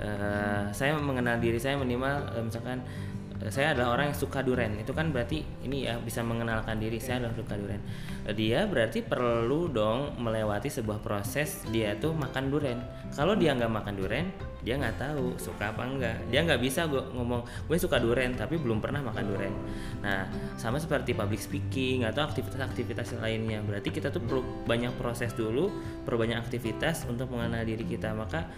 Eh, 0.03 0.63
saya 0.75 0.99
mengenal 0.99 1.39
diri 1.39 1.63
saya 1.63 1.79
minimal 1.79 2.27
eh, 2.35 2.43
misalkan 2.43 2.83
saya 3.47 3.71
adalah 3.71 3.95
orang 3.95 4.11
yang 4.11 4.19
suka 4.19 4.43
duren. 4.43 4.75
Itu 4.75 4.91
kan 4.91 5.15
berarti 5.15 5.39
ini 5.63 5.87
ya 5.87 5.95
bisa 6.03 6.19
mengenalkan 6.19 6.75
diri. 6.75 6.99
Saya 6.99 7.23
adalah 7.23 7.39
suka 7.39 7.55
duren. 7.55 7.79
Dia 8.35 8.67
berarti 8.67 8.99
perlu 8.99 9.71
dong 9.71 10.19
melewati 10.19 10.67
sebuah 10.67 10.99
proses 10.99 11.63
dia 11.71 11.95
tuh 11.95 12.11
makan 12.11 12.51
duren. 12.51 12.83
Kalau 13.15 13.39
dia 13.39 13.55
nggak 13.55 13.71
makan 13.71 13.95
duren 13.95 14.27
dia 14.59 14.75
nggak 14.75 14.99
tahu 14.99 15.39
suka 15.39 15.71
apa 15.71 15.87
enggak. 15.87 16.19
Dia 16.27 16.43
nggak 16.43 16.59
bisa 16.59 16.83
gue 16.91 16.99
ngomong 17.15 17.47
gue 17.71 17.77
suka 17.79 17.95
duren 17.95 18.35
tapi 18.35 18.59
belum 18.59 18.83
pernah 18.83 18.99
makan 18.99 19.23
duren. 19.31 19.53
Nah 20.03 20.27
sama 20.59 20.75
seperti 20.83 21.15
public 21.15 21.39
speaking 21.39 22.03
atau 22.03 22.27
aktivitas-aktivitas 22.27 23.15
lainnya. 23.23 23.63
Berarti 23.63 23.87
kita 23.87 24.11
tuh 24.11 24.19
perlu 24.19 24.43
banyak 24.67 24.91
proses 24.99 25.31
dulu 25.31 25.71
perlu 26.03 26.27
banyak 26.27 26.43
aktivitas 26.43 27.07
untuk 27.07 27.31
mengenal 27.31 27.63
diri 27.63 27.87
kita. 27.87 28.11
Maka 28.11 28.51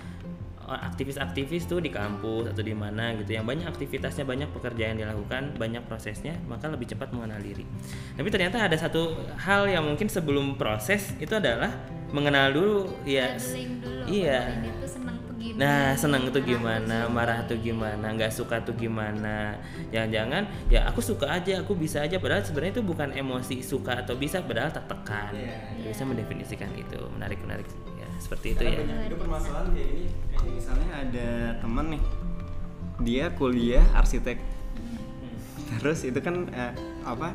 aktivis-aktivis 0.67 1.65
tuh 1.65 1.82
di 1.82 1.89
kampus 1.89 2.54
atau 2.54 2.62
di 2.62 2.76
mana 2.76 3.15
gitu 3.17 3.34
yang 3.34 3.45
banyak 3.47 3.65
aktivitasnya 3.65 4.28
banyak 4.28 4.50
pekerjaan 4.54 5.00
yang 5.00 5.10
dilakukan 5.10 5.58
banyak 5.58 5.84
prosesnya 5.88 6.38
maka 6.45 6.69
lebih 6.69 6.91
cepat 6.91 7.10
mengenal 7.15 7.41
diri 7.41 7.65
tapi 8.13 8.28
ternyata 8.30 8.62
ada 8.62 8.78
satu 8.78 9.17
hal 9.41 9.65
yang 9.69 9.84
mungkin 9.88 10.08
sebelum 10.08 10.60
proses 10.60 11.15
itu 11.17 11.34
adalah 11.34 11.71
mengenal 12.12 12.52
dulu 12.52 12.80
ya 13.08 13.36
dulu. 13.36 14.04
iya 14.08 14.39
Ini 14.60 14.69
tuh 14.78 14.89
seneng 14.89 15.17
tuh 15.24 15.34
gini. 15.39 15.58
Nah, 15.58 15.95
senang 15.95 16.24
tuh 16.30 16.43
gimana, 16.43 17.08
marah 17.08 17.39
tuh 17.47 17.58
gimana, 17.58 18.04
nggak 18.13 18.32
suka 18.32 18.62
tuh 18.62 18.76
gimana. 18.76 19.58
Jangan-jangan 19.89 20.43
ya 20.67 20.86
aku 20.88 21.00
suka 21.00 21.32
aja, 21.32 21.63
aku 21.63 21.74
bisa 21.74 22.04
aja 22.04 22.19
padahal 22.19 22.43
sebenarnya 22.43 22.80
itu 22.80 22.84
bukan 22.84 23.10
emosi 23.15 23.63
suka 23.63 24.04
atau 24.04 24.19
bisa 24.19 24.43
padahal 24.43 24.69
tertekan. 24.76 25.32
Iya. 25.34 25.88
Bisa 25.91 26.04
mendefinisikan 26.04 26.71
itu. 26.76 27.00
Menarik 27.15 27.39
menarik 27.43 27.67
seperti 28.21 28.53
itu 28.53 28.62
Karena 28.62 28.77
ya. 28.77 28.79
banyak 28.86 28.97
juga 29.10 29.17
permasalahan 29.25 29.67
kayak 29.73 29.89
gini 29.89 30.10
kayak 30.38 30.53
misalnya 30.53 30.89
ada 30.93 31.29
temen 31.57 31.86
nih. 31.97 32.03
Dia 33.01 33.25
kuliah 33.34 33.86
arsitek. 33.97 34.38
Terus 35.81 35.99
itu 36.05 36.19
kan 36.21 36.45
eh, 36.53 36.73
apa 37.01 37.34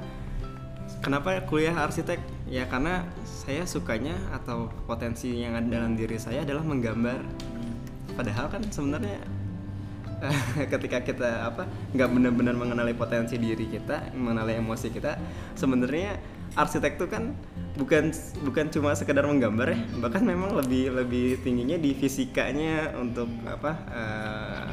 kenapa 1.02 1.42
kuliah 1.44 1.74
arsitek? 1.74 2.22
Ya 2.46 2.70
karena 2.70 3.02
saya 3.26 3.66
sukanya 3.66 4.14
atau 4.30 4.70
potensi 4.86 5.34
yang 5.34 5.58
ada 5.58 5.66
dalam 5.66 5.98
diri 5.98 6.16
saya 6.16 6.46
adalah 6.46 6.62
menggambar. 6.62 7.18
Padahal 8.14 8.46
kan 8.48 8.62
sebenarnya 8.70 9.18
ketika 10.72 11.04
kita 11.04 11.52
apa 11.52 11.68
nggak 11.92 12.08
benar-benar 12.08 12.54
mengenali 12.56 12.96
potensi 12.96 13.36
diri 13.36 13.68
kita 13.68 14.16
mengenali 14.16 14.56
emosi 14.56 14.88
kita 14.88 15.20
sebenarnya 15.52 16.16
arsitek 16.56 16.96
itu 16.96 17.06
kan 17.06 17.36
bukan 17.76 18.16
bukan 18.40 18.72
cuma 18.72 18.96
sekedar 18.96 19.28
menggambar 19.28 19.76
ya 19.76 19.78
bahkan 20.00 20.24
memang 20.24 20.56
lebih 20.56 20.96
lebih 20.96 21.44
tingginya 21.44 21.76
di 21.76 21.92
fisikanya 21.92 22.96
untuk 22.96 23.28
apa 23.44 23.72
eh, 23.92 24.64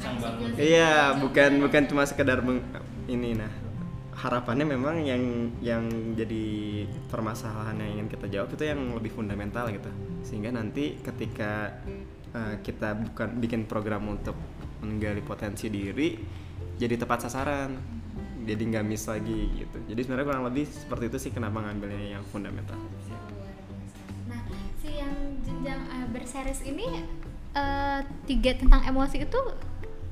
bangun. 0.00 0.48
Iya, 0.56 1.18
bukan 1.18 1.50
bukan 1.68 1.82
cuma 1.90 2.02
sekedar 2.06 2.40
meng- 2.40 2.64
ini 3.10 3.36
nah. 3.36 3.52
Harapannya 4.12 4.62
memang 4.68 5.02
yang 5.02 5.50
yang 5.58 5.82
jadi 6.14 6.44
permasalahan 7.10 7.74
yang 7.82 7.90
ingin 7.98 8.08
kita 8.12 8.26
jawab 8.30 8.54
itu 8.54 8.64
yang 8.68 8.94
lebih 8.94 9.10
fundamental 9.10 9.66
gitu. 9.72 9.90
Sehingga 10.22 10.54
nanti 10.54 11.00
ketika 11.02 11.74
uh, 12.30 12.54
kita 12.62 12.94
bukan 12.94 13.28
bikin 13.42 13.66
program 13.66 14.06
untuk 14.06 14.36
menggali 14.82 15.22
potensi 15.22 15.70
diri 15.70 16.18
jadi 16.82 16.98
tepat 16.98 17.30
sasaran. 17.30 17.78
Jadi 18.42 18.62
nggak 18.74 18.82
miss 18.82 19.06
lagi 19.06 19.54
gitu. 19.54 19.78
Jadi 19.86 20.00
sebenarnya 20.02 20.26
kurang 20.34 20.44
lebih 20.50 20.66
seperti 20.66 21.04
itu 21.06 21.18
sih 21.22 21.30
kenapa 21.30 21.62
ngambilnya 21.62 22.18
yang 22.18 22.24
fundamental. 22.26 22.74
Nah, 24.26 24.42
si 24.82 24.98
yang 24.98 25.14
jenjang 25.46 25.78
uh, 25.86 26.06
berseris 26.10 26.66
ini 26.66 27.06
eh, 27.54 28.00
tiga 28.26 28.58
tentang 28.58 28.82
emosi 28.82 29.22
itu 29.22 29.40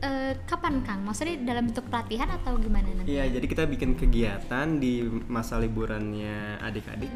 eh, 0.07 0.39
kapan 0.47 0.79
Kang? 0.87 1.03
Maksudnya 1.03 1.43
dalam 1.43 1.75
bentuk 1.75 1.91
pelatihan 1.91 2.31
atau 2.31 2.55
gimana 2.55 2.87
nanti? 2.95 3.11
Iya, 3.11 3.35
jadi 3.35 3.47
kita 3.51 3.67
bikin 3.67 3.99
kegiatan 3.99 4.79
di 4.79 5.11
masa 5.27 5.59
liburannya 5.59 6.63
adik-adik. 6.63 7.11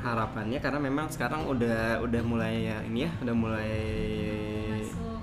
Harapannya 0.00 0.64
karena 0.64 0.80
memang 0.80 1.12
sekarang 1.12 1.44
udah 1.44 2.00
udah 2.00 2.22
mulai 2.24 2.72
ya 2.72 2.80
ini 2.88 3.04
ya, 3.04 3.10
udah 3.20 3.34
mulai 3.36 3.76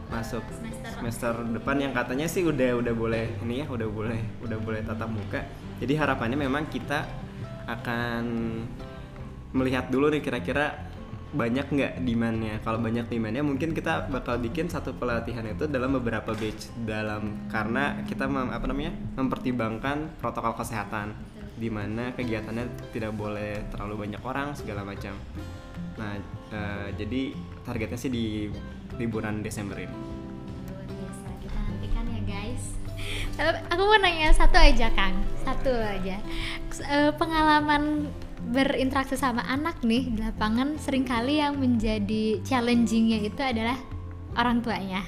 Masuk, 0.10 0.41
semester. 0.50 0.89
semester 0.89 1.34
depan 1.54 1.78
yang 1.78 1.93
katanya 1.93 2.26
sih 2.26 2.41
udah 2.41 2.82
udah 2.82 2.93
boleh 2.98 3.30
ini 3.45 3.62
ya, 3.62 3.65
udah 3.69 3.88
boleh 3.88 4.19
udah 4.41 4.58
boleh 4.58 4.82
tatap 4.82 5.10
muka. 5.10 5.45
Jadi 5.78 5.93
harapannya 5.93 6.38
memang 6.38 6.65
kita 6.67 7.06
akan 7.69 8.24
melihat 9.54 9.89
dulu 9.93 10.10
nih 10.10 10.22
kira-kira 10.22 10.89
banyak 11.30 11.69
nggak 11.69 11.93
demandnya 12.02 12.58
kalau 12.65 12.82
banyak 12.82 13.06
demandnya 13.06 13.45
mungkin 13.45 13.78
kita 13.78 14.10
bakal 14.10 14.41
bikin 14.41 14.65
satu 14.65 14.98
pelatihan 14.98 15.45
itu 15.45 15.69
dalam 15.69 15.93
beberapa 15.93 16.34
batch 16.34 16.74
dalam 16.89 17.45
karena 17.54 18.02
kita 18.10 18.26
mem- 18.26 18.50
apa 18.50 18.65
namanya 18.65 18.98
mempertimbangkan 19.13 20.17
protokol 20.17 20.58
kesehatan 20.58 21.13
di 21.54 21.69
mana 21.69 22.17
kegiatannya 22.17 22.89
tidak 22.89 23.13
boleh 23.13 23.62
terlalu 23.69 24.10
banyak 24.10 24.22
orang 24.26 24.58
segala 24.58 24.82
macam 24.82 25.13
nah 26.02 26.17
eh, 26.50 26.88
jadi 26.98 27.22
targetnya 27.62 28.00
sih 28.02 28.10
di 28.10 28.26
liburan 28.97 29.45
Desember 29.45 29.78
ini 29.78 29.91
Luar 29.91 30.86
biasa. 30.88 31.28
Kita 31.43 31.60
nantikan 31.60 32.06
ya 32.10 32.21
guys. 32.25 32.63
Aku 33.71 33.82
mau 33.88 33.99
nanya 33.99 34.34
satu 34.36 34.58
aja 34.60 34.91
Kang, 34.95 35.15
satu 35.43 35.71
aja. 35.71 36.17
Eh, 36.89 37.12
pengalaman 37.15 38.10
berinteraksi 38.49 39.13
sama 39.19 39.45
anak 39.45 39.84
nih 39.86 40.10
di 40.10 40.19
lapangan 40.23 40.80
sering 40.82 41.06
kali 41.06 41.38
yang 41.38 41.60
menjadi 41.60 42.41
challengingnya 42.41 43.28
itu 43.28 43.41
adalah 43.43 43.78
orang 44.36 44.63
tuanya. 44.63 45.04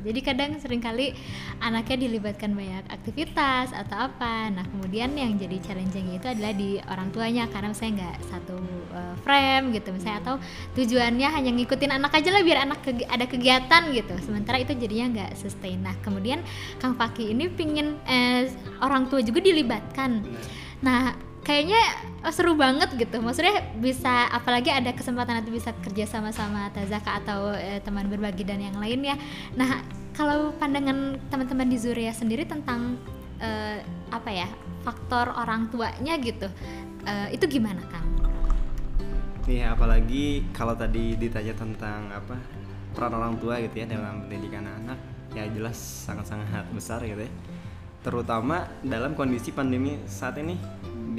Jadi 0.00 0.20
kadang 0.24 0.50
sering 0.58 0.80
kali 0.80 1.12
anaknya 1.60 2.08
dilibatkan 2.08 2.52
banyak 2.52 2.84
aktivitas 2.88 3.72
atau 3.72 4.10
apa. 4.10 4.48
Nah 4.50 4.64
kemudian 4.68 5.12
yang 5.14 5.36
jadi 5.36 5.60
challenging 5.60 6.16
itu 6.16 6.26
adalah 6.26 6.52
di 6.56 6.80
orang 6.88 7.08
tuanya 7.14 7.46
karena 7.48 7.70
misalnya 7.70 7.94
nggak 8.04 8.16
satu 8.28 8.56
uh, 8.92 9.14
frame 9.22 9.76
gitu 9.76 9.92
misalnya 9.92 10.18
atau 10.24 10.34
tujuannya 10.74 11.28
hanya 11.30 11.50
ngikutin 11.54 11.92
anak 11.94 12.12
aja 12.16 12.30
lah 12.32 12.42
biar 12.42 12.58
anak 12.64 12.80
kegi- 12.82 13.08
ada 13.08 13.24
kegiatan 13.28 13.82
gitu. 13.94 14.14
Sementara 14.24 14.58
itu 14.60 14.72
jadinya 14.74 15.06
nggak 15.20 15.30
sustain. 15.38 15.80
Nah 15.80 15.94
kemudian 16.00 16.42
Kang 16.80 16.98
Faki 16.98 17.32
ini 17.32 17.48
pingin 17.52 18.00
eh, 18.08 18.50
orang 18.80 19.06
tua 19.06 19.22
juga 19.22 19.40
dilibatkan. 19.44 20.24
Nah 20.80 21.29
kayaknya 21.50 21.82
oh, 22.22 22.30
seru 22.30 22.54
banget 22.54 22.94
gitu. 22.94 23.18
Maksudnya 23.18 23.74
bisa 23.82 24.30
apalagi 24.30 24.70
ada 24.70 24.94
kesempatan 24.94 25.42
nanti 25.42 25.50
bisa 25.50 25.74
kerja 25.82 26.06
sama-sama 26.06 26.70
Tazaka 26.70 27.18
atau 27.26 27.50
eh, 27.58 27.82
teman 27.82 28.06
berbagi 28.06 28.46
dan 28.46 28.62
yang 28.62 28.78
lainnya. 28.78 29.18
Nah 29.58 29.82
kalau 30.14 30.54
pandangan 30.62 31.18
teman-teman 31.26 31.66
di 31.66 31.78
Zuria 31.82 32.14
sendiri 32.14 32.46
tentang 32.46 32.94
eh, 33.42 33.82
apa 34.14 34.30
ya 34.30 34.46
faktor 34.86 35.34
orang 35.34 35.66
tuanya 35.74 36.14
gitu, 36.22 36.46
eh, 37.02 37.34
itu 37.34 37.44
gimana 37.50 37.82
Kang? 37.90 38.06
Iya, 39.50 39.74
apalagi 39.74 40.46
kalau 40.54 40.78
tadi 40.78 41.18
ditanya 41.18 41.50
tentang 41.58 42.06
apa 42.14 42.38
peran 42.94 43.10
orang 43.18 43.34
tua 43.42 43.58
gitu 43.58 43.82
ya 43.82 43.90
dalam 43.90 44.30
pendidikan 44.30 44.62
anak. 44.62 44.98
ya 45.30 45.46
jelas 45.46 45.78
sangat-sangat 45.78 46.66
besar 46.74 47.06
gitu 47.06 47.22
ya 47.22 47.30
terutama 48.00 48.64
dalam 48.80 49.12
kondisi 49.12 49.52
pandemi 49.52 50.00
saat 50.08 50.40
ini 50.40 50.56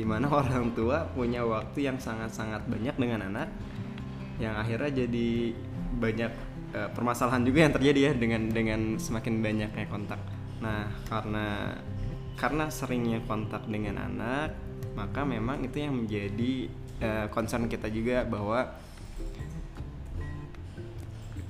di 0.01 0.05
mana 0.09 0.25
orang 0.41 0.73
tua 0.73 1.05
punya 1.13 1.45
waktu 1.45 1.85
yang 1.85 2.01
sangat-sangat 2.01 2.65
banyak 2.65 2.97
dengan 2.97 3.29
anak 3.29 3.53
yang 4.41 4.57
akhirnya 4.57 5.05
jadi 5.05 5.53
banyak 6.01 6.33
eh, 6.73 6.89
permasalahan 6.89 7.45
juga 7.45 7.69
yang 7.69 7.73
terjadi 7.77 7.99
ya 8.09 8.11
dengan 8.17 8.49
dengan 8.49 8.81
semakin 8.97 9.45
banyaknya 9.45 9.85
kontak. 9.85 10.17
Nah, 10.65 10.89
karena 11.05 11.77
karena 12.33 12.65
seringnya 12.73 13.21
kontak 13.29 13.69
dengan 13.69 14.01
anak, 14.01 14.57
maka 14.97 15.21
memang 15.21 15.61
itu 15.61 15.77
yang 15.77 15.93
menjadi 15.93 16.53
eh, 16.97 17.25
concern 17.29 17.69
kita 17.69 17.85
juga 17.93 18.25
bahwa 18.25 18.65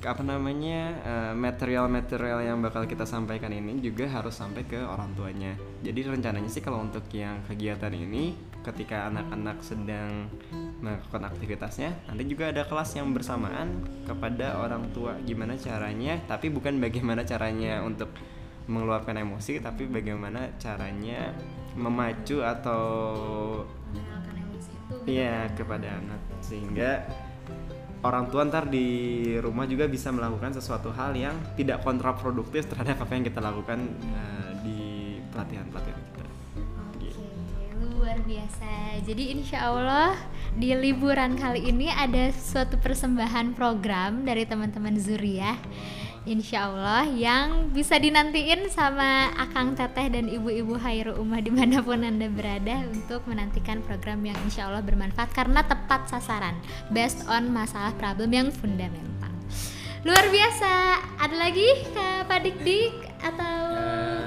apa 0.01 0.25
namanya 0.25 0.97
eh, 1.05 1.33
material-material 1.37 2.41
yang 2.41 2.57
bakal 2.59 2.89
kita 2.89 3.05
sampaikan 3.05 3.53
ini 3.53 3.77
juga 3.77 4.09
harus 4.09 4.33
sampai 4.33 4.65
ke 4.65 4.81
orang 4.81 5.13
tuanya. 5.13 5.53
Jadi 5.85 6.09
rencananya 6.09 6.49
sih 6.49 6.63
kalau 6.65 6.81
untuk 6.81 7.05
yang 7.13 7.45
kegiatan 7.45 7.93
ini 7.93 8.33
ketika 8.65 9.09
anak-anak 9.09 9.57
sedang 9.61 10.29
melakukan 10.81 11.29
aktivitasnya, 11.29 12.09
nanti 12.09 12.23
juga 12.29 12.49
ada 12.53 12.65
kelas 12.65 12.97
yang 12.97 13.13
bersamaan 13.13 13.85
kepada 14.05 14.57
orang 14.61 14.89
tua. 14.93 15.17
Gimana 15.21 15.57
caranya, 15.57 16.17
tapi 16.25 16.49
bukan 16.49 16.77
bagaimana 16.77 17.25
caranya 17.25 17.81
untuk 17.81 18.09
mengeluarkan 18.69 19.21
emosi, 19.21 19.61
tapi 19.61 19.89
bagaimana 19.89 20.53
caranya 20.61 21.33
memacu 21.73 22.45
atau 22.45 22.83
mengenalkan 23.93 24.35
emosi 24.37 24.69
itu. 24.69 24.93
Iya 25.09 25.49
kepada 25.57 25.87
anak. 25.97 26.21
Sehingga 26.41 27.05
orang 28.01 28.33
tua 28.33 28.41
ntar 28.49 28.65
di 28.65 28.85
rumah 29.37 29.69
juga 29.69 29.85
bisa 29.85 30.09
melakukan 30.09 30.57
sesuatu 30.57 30.89
hal 30.93 31.13
yang 31.13 31.37
tidak 31.53 31.85
kontraproduktif 31.85 32.65
terhadap 32.65 32.97
apa 33.05 33.11
yang 33.13 33.25
kita 33.25 33.39
lakukan 33.39 33.79
eh, 34.01 34.51
di 34.65 34.79
pelatihan-pelatihan 35.29 36.01
kita. 36.01 36.25
Gitu. 36.97 37.21
Oke, 37.21 37.89
luar 37.97 38.17
biasa. 38.25 39.01
Jadi 39.05 39.23
insya 39.37 39.69
Allah 39.69 40.17
di 40.57 40.73
liburan 40.73 41.37
kali 41.37 41.69
ini 41.69 41.87
ada 41.93 42.33
suatu 42.33 42.75
persembahan 42.81 43.53
program 43.53 44.25
dari 44.25 44.43
teman-teman 44.49 44.97
Zuriah. 44.97 45.57
Insya 46.21 46.69
Allah 46.69 47.09
yang 47.09 47.73
bisa 47.73 47.97
dinantiin 47.97 48.69
sama 48.69 49.33
Akang 49.41 49.73
Teteh 49.73 50.05
dan 50.13 50.29
Ibu-Ibu 50.29 50.77
Hairu 50.77 51.17
Umah 51.17 51.41
di 51.41 51.49
mana 51.49 51.81
pun 51.81 51.97
Anda 51.97 52.29
berada 52.29 52.85
untuk 52.93 53.25
menantikan 53.25 53.81
program 53.81 54.21
yang 54.21 54.37
insya 54.45 54.69
Allah 54.69 54.85
bermanfaat 54.85 55.33
karena 55.33 55.65
tepat 55.65 56.13
sasaran 56.13 56.53
based 56.93 57.25
on 57.25 57.49
masalah 57.49 57.89
problem 57.97 58.37
yang 58.37 58.53
fundamental. 58.53 59.33
Luar 60.05 60.21
biasa. 60.29 61.01
Ada 61.25 61.35
lagi 61.41 61.89
Kak 61.89 62.29
Pak 62.29 62.39
Dik 62.45 62.57
Dik 62.61 62.93
atau 63.25 63.57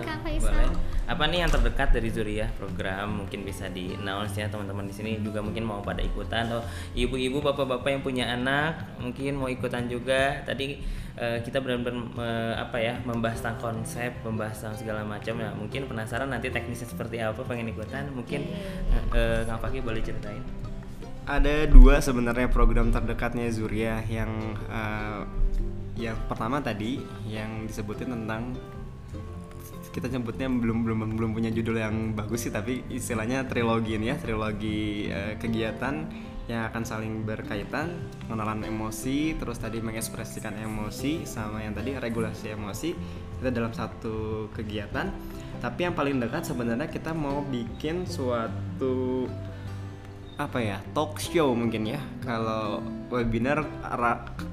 Kang 0.02 0.18
boleh. 0.18 0.38
Faisal? 0.42 0.74
Apa 1.06 1.30
nih 1.30 1.46
yang 1.46 1.50
terdekat 1.52 1.94
dari 1.94 2.10
Zuriyah 2.10 2.50
program 2.58 3.22
mungkin 3.22 3.46
bisa 3.46 3.70
di 3.70 3.94
announce 3.94 4.34
ya 4.40 4.50
teman-teman 4.50 4.88
di 4.90 4.94
sini 4.96 5.22
juga 5.22 5.44
mungkin 5.44 5.62
mau 5.62 5.78
pada 5.84 6.02
ikutan 6.02 6.50
atau 6.50 6.64
ibu-ibu 6.96 7.38
bapak-bapak 7.38 7.86
yang 7.92 8.02
punya 8.02 8.24
anak 8.34 8.98
mungkin 8.98 9.38
mau 9.38 9.46
ikutan 9.46 9.86
juga. 9.86 10.42
Tadi 10.42 10.80
eh, 11.18 11.38
kita 11.42 11.62
benar-benar 11.62 12.10
eh, 12.18 12.54
apa 12.58 12.76
ya 12.78 12.94
membahas 13.06 13.38
tentang 13.38 13.58
konsep, 13.60 14.12
membahas 14.26 14.58
tentang 14.58 14.76
segala 14.78 15.00
macam 15.06 15.34
ya. 15.38 15.50
Mungkin 15.54 15.86
penasaran 15.86 16.30
nanti 16.30 16.50
teknisnya 16.50 16.90
seperti 16.90 17.22
apa 17.22 17.42
pengen 17.46 17.70
ikutan 17.70 18.10
mungkin 18.10 18.46
eh, 18.90 19.04
eh, 19.14 19.40
Kang 19.46 19.60
Fakih 19.62 19.82
boleh 19.82 20.02
ceritain. 20.02 20.42
Ada 21.24 21.64
dua 21.70 22.04
sebenarnya 22.04 22.52
program 22.52 22.92
terdekatnya 22.92 23.48
Zuria 23.48 24.02
yang 24.10 24.30
eh, 24.68 25.22
yang 25.94 26.18
pertama 26.26 26.58
tadi 26.58 26.98
yang 27.30 27.70
disebutin 27.70 28.10
tentang 28.10 28.58
kita 29.94 30.10
nyebutnya 30.10 30.50
belum 30.50 30.82
belum 30.82 30.98
belum 31.14 31.30
punya 31.38 31.54
judul 31.54 31.78
yang 31.78 32.18
bagus 32.18 32.50
sih 32.50 32.52
tapi 32.52 32.82
istilahnya 32.90 33.46
trilogi 33.46 33.94
ini 33.94 34.10
ya 34.10 34.18
trilogi 34.18 35.06
eh, 35.06 35.38
kegiatan 35.38 36.10
yang 36.44 36.68
akan 36.68 36.84
saling 36.84 37.24
berkaitan 37.24 37.96
pengenalan 38.28 38.68
emosi 38.68 39.32
terus 39.40 39.56
tadi 39.56 39.80
mengekspresikan 39.80 40.52
emosi 40.60 41.24
sama 41.24 41.64
yang 41.64 41.72
tadi 41.72 41.96
regulasi 41.96 42.52
emosi 42.52 42.90
itu 43.40 43.48
dalam 43.48 43.72
satu 43.72 44.48
kegiatan. 44.52 45.08
Tapi 45.64 45.88
yang 45.88 45.96
paling 45.96 46.20
dekat 46.20 46.44
sebenarnya 46.44 46.92
kita 46.92 47.16
mau 47.16 47.40
bikin 47.48 48.04
suatu 48.04 49.24
apa 50.34 50.58
ya 50.58 50.82
talk 50.92 51.16
show 51.16 51.56
mungkin 51.56 51.96
ya. 51.96 52.00
Kalau 52.20 52.84
webinar 53.08 53.64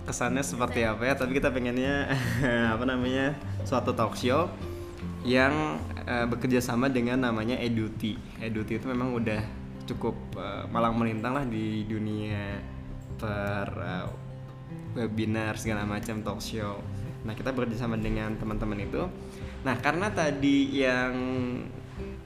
kesannya 0.08 0.48
seperti 0.48 0.88
apa 0.88 1.12
ya 1.12 1.14
tapi 1.20 1.36
kita 1.36 1.52
pengennya 1.52 2.08
apa 2.76 2.84
namanya 2.88 3.36
suatu 3.68 3.92
talk 3.92 4.16
show 4.16 4.48
yang 5.28 5.76
eh, 6.08 6.24
bekerja 6.24 6.64
sama 6.64 6.88
dengan 6.88 7.20
namanya 7.20 7.60
Eduti. 7.60 8.16
Eduti 8.40 8.80
itu 8.80 8.88
memang 8.88 9.12
udah 9.12 9.61
cukup 9.92 10.16
eh, 10.40 10.64
malang 10.72 10.96
melintang 10.96 11.34
lah 11.36 11.46
di 11.46 11.84
dunia 11.86 12.60
per 13.20 13.68
eh, 13.76 14.08
webinar 14.96 15.56
segala 15.60 15.88
macam 15.88 16.24
talk 16.24 16.40
show 16.40 16.80
nah 17.22 17.38
kita 17.38 17.54
bekerja 17.54 17.86
sama 17.86 18.00
dengan 18.02 18.34
teman-teman 18.40 18.82
itu 18.82 19.06
nah 19.62 19.78
karena 19.78 20.10
tadi 20.10 20.82
yang 20.82 21.14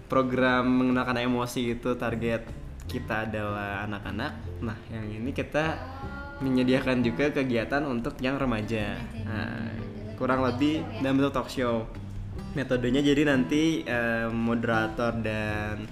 program 0.08 0.64
mengenalkan 0.70 1.20
emosi 1.20 1.76
itu 1.76 1.98
target 1.98 2.66
kita 2.86 3.26
adalah 3.30 3.86
anak-anak. 3.90 4.34
Nah, 4.62 4.78
yang 4.94 5.06
ini 5.10 5.34
kita 5.34 5.78
menyediakan 6.42 7.02
juga 7.02 7.34
kegiatan 7.34 7.84
untuk 7.88 8.18
yang 8.22 8.38
remaja. 8.38 9.00
Nah, 9.26 9.74
kurang 10.20 10.46
lebih 10.46 10.86
dalam 11.02 11.18
bentuk 11.18 11.34
talk 11.34 11.50
show. 11.50 11.90
Metodenya 12.56 13.04
jadi 13.04 13.28
nanti 13.28 13.84
eh, 13.84 14.32
moderator 14.32 15.12
dan 15.20 15.84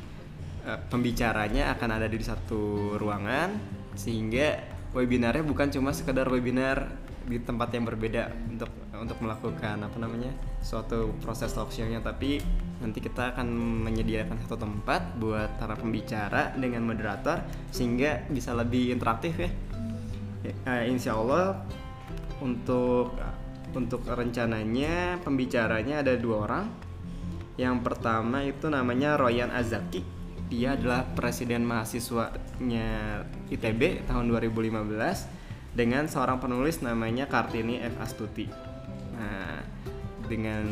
eh, 0.65 0.79
pembicaranya 0.89 1.75
akan 1.77 1.89
ada 1.99 2.07
di 2.07 2.19
satu 2.19 2.95
ruangan 2.99 3.55
sehingga 3.93 4.57
webinarnya 4.93 5.45
bukan 5.45 5.69
cuma 5.73 5.93
sekedar 5.93 6.25
webinar 6.29 6.89
di 7.23 7.39
tempat 7.39 7.71
yang 7.71 7.87
berbeda 7.87 8.35
untuk 8.51 8.71
untuk 8.93 9.17
melakukan 9.23 9.79
apa 9.79 9.97
namanya 9.99 10.31
suatu 10.59 11.15
proses 11.23 11.51
talk 11.55 11.71
tapi 12.03 12.39
nanti 12.83 12.99
kita 12.99 13.35
akan 13.35 13.47
menyediakan 13.87 14.39
satu 14.43 14.59
tempat 14.59 15.15
buat 15.19 15.55
para 15.55 15.75
pembicara 15.79 16.51
dengan 16.55 16.83
moderator 16.83 17.43
sehingga 17.71 18.27
bisa 18.27 18.51
lebih 18.51 18.91
interaktif 18.91 19.39
ya. 19.39 19.51
Eh, 20.43 20.91
insya 20.91 21.15
Allah 21.15 21.63
untuk 22.43 23.15
untuk 23.73 24.03
rencananya 24.03 25.23
pembicaranya 25.23 26.03
ada 26.03 26.13
dua 26.19 26.37
orang. 26.43 26.65
Yang 27.55 27.77
pertama 27.85 28.43
itu 28.43 28.67
namanya 28.67 29.15
Royan 29.15 29.53
Azaki. 29.53 30.22
Dia 30.53 30.77
adalah 30.77 31.01
presiden 31.17 31.65
mahasiswanya 31.65 33.25
ITB 33.49 34.05
tahun 34.05 34.29
2015 34.29 34.85
dengan 35.73 36.05
seorang 36.05 36.37
penulis 36.37 36.85
namanya 36.85 37.25
Kartini 37.25 37.81
F 37.81 37.97
Astuti. 37.97 38.45
Nah, 39.17 39.65
dengan 40.29 40.65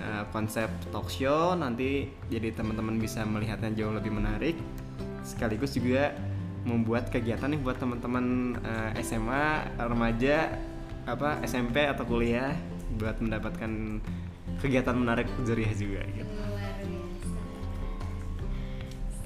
uh, 0.00 0.24
konsep 0.32 0.72
talk 0.88 1.12
show 1.12 1.52
nanti 1.52 2.08
jadi 2.32 2.56
teman-teman 2.56 2.96
bisa 2.96 3.28
melihatnya 3.28 3.76
jauh 3.76 3.92
lebih 3.92 4.08
menarik 4.08 4.56
sekaligus 5.20 5.76
juga 5.76 6.16
membuat 6.64 7.12
kegiatan 7.12 7.52
nih 7.52 7.60
buat 7.60 7.76
teman-teman 7.76 8.56
uh, 8.64 8.90
SMA, 9.04 9.68
remaja, 9.76 10.56
apa 11.04 11.44
SMP 11.44 11.84
atau 11.84 12.08
kuliah 12.08 12.56
buat 12.96 13.20
mendapatkan 13.20 14.00
kegiatan 14.64 14.96
menarik 14.96 15.28
Zuriah 15.44 15.76
juga 15.76 16.00
gitu. 16.16 16.55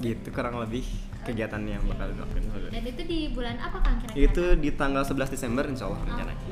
Gitu 0.01 0.29
kurang 0.33 0.57
lebih 0.57 0.83
kegiatan 1.29 1.61
yang 1.69 1.85
bakal 1.85 2.09
dilakukan. 2.09 2.73
Dan 2.73 2.85
itu 2.89 3.03
di 3.05 3.19
bulan 3.31 3.61
apa 3.61 3.79
Kang 3.85 4.01
kira-kira? 4.01 4.25
Itu 4.33 4.45
di 4.57 4.71
tanggal 4.73 5.05
11 5.05 5.29
Desember 5.29 5.65
insya 5.69 5.93
Allah 5.93 6.01
rencananya. 6.09 6.45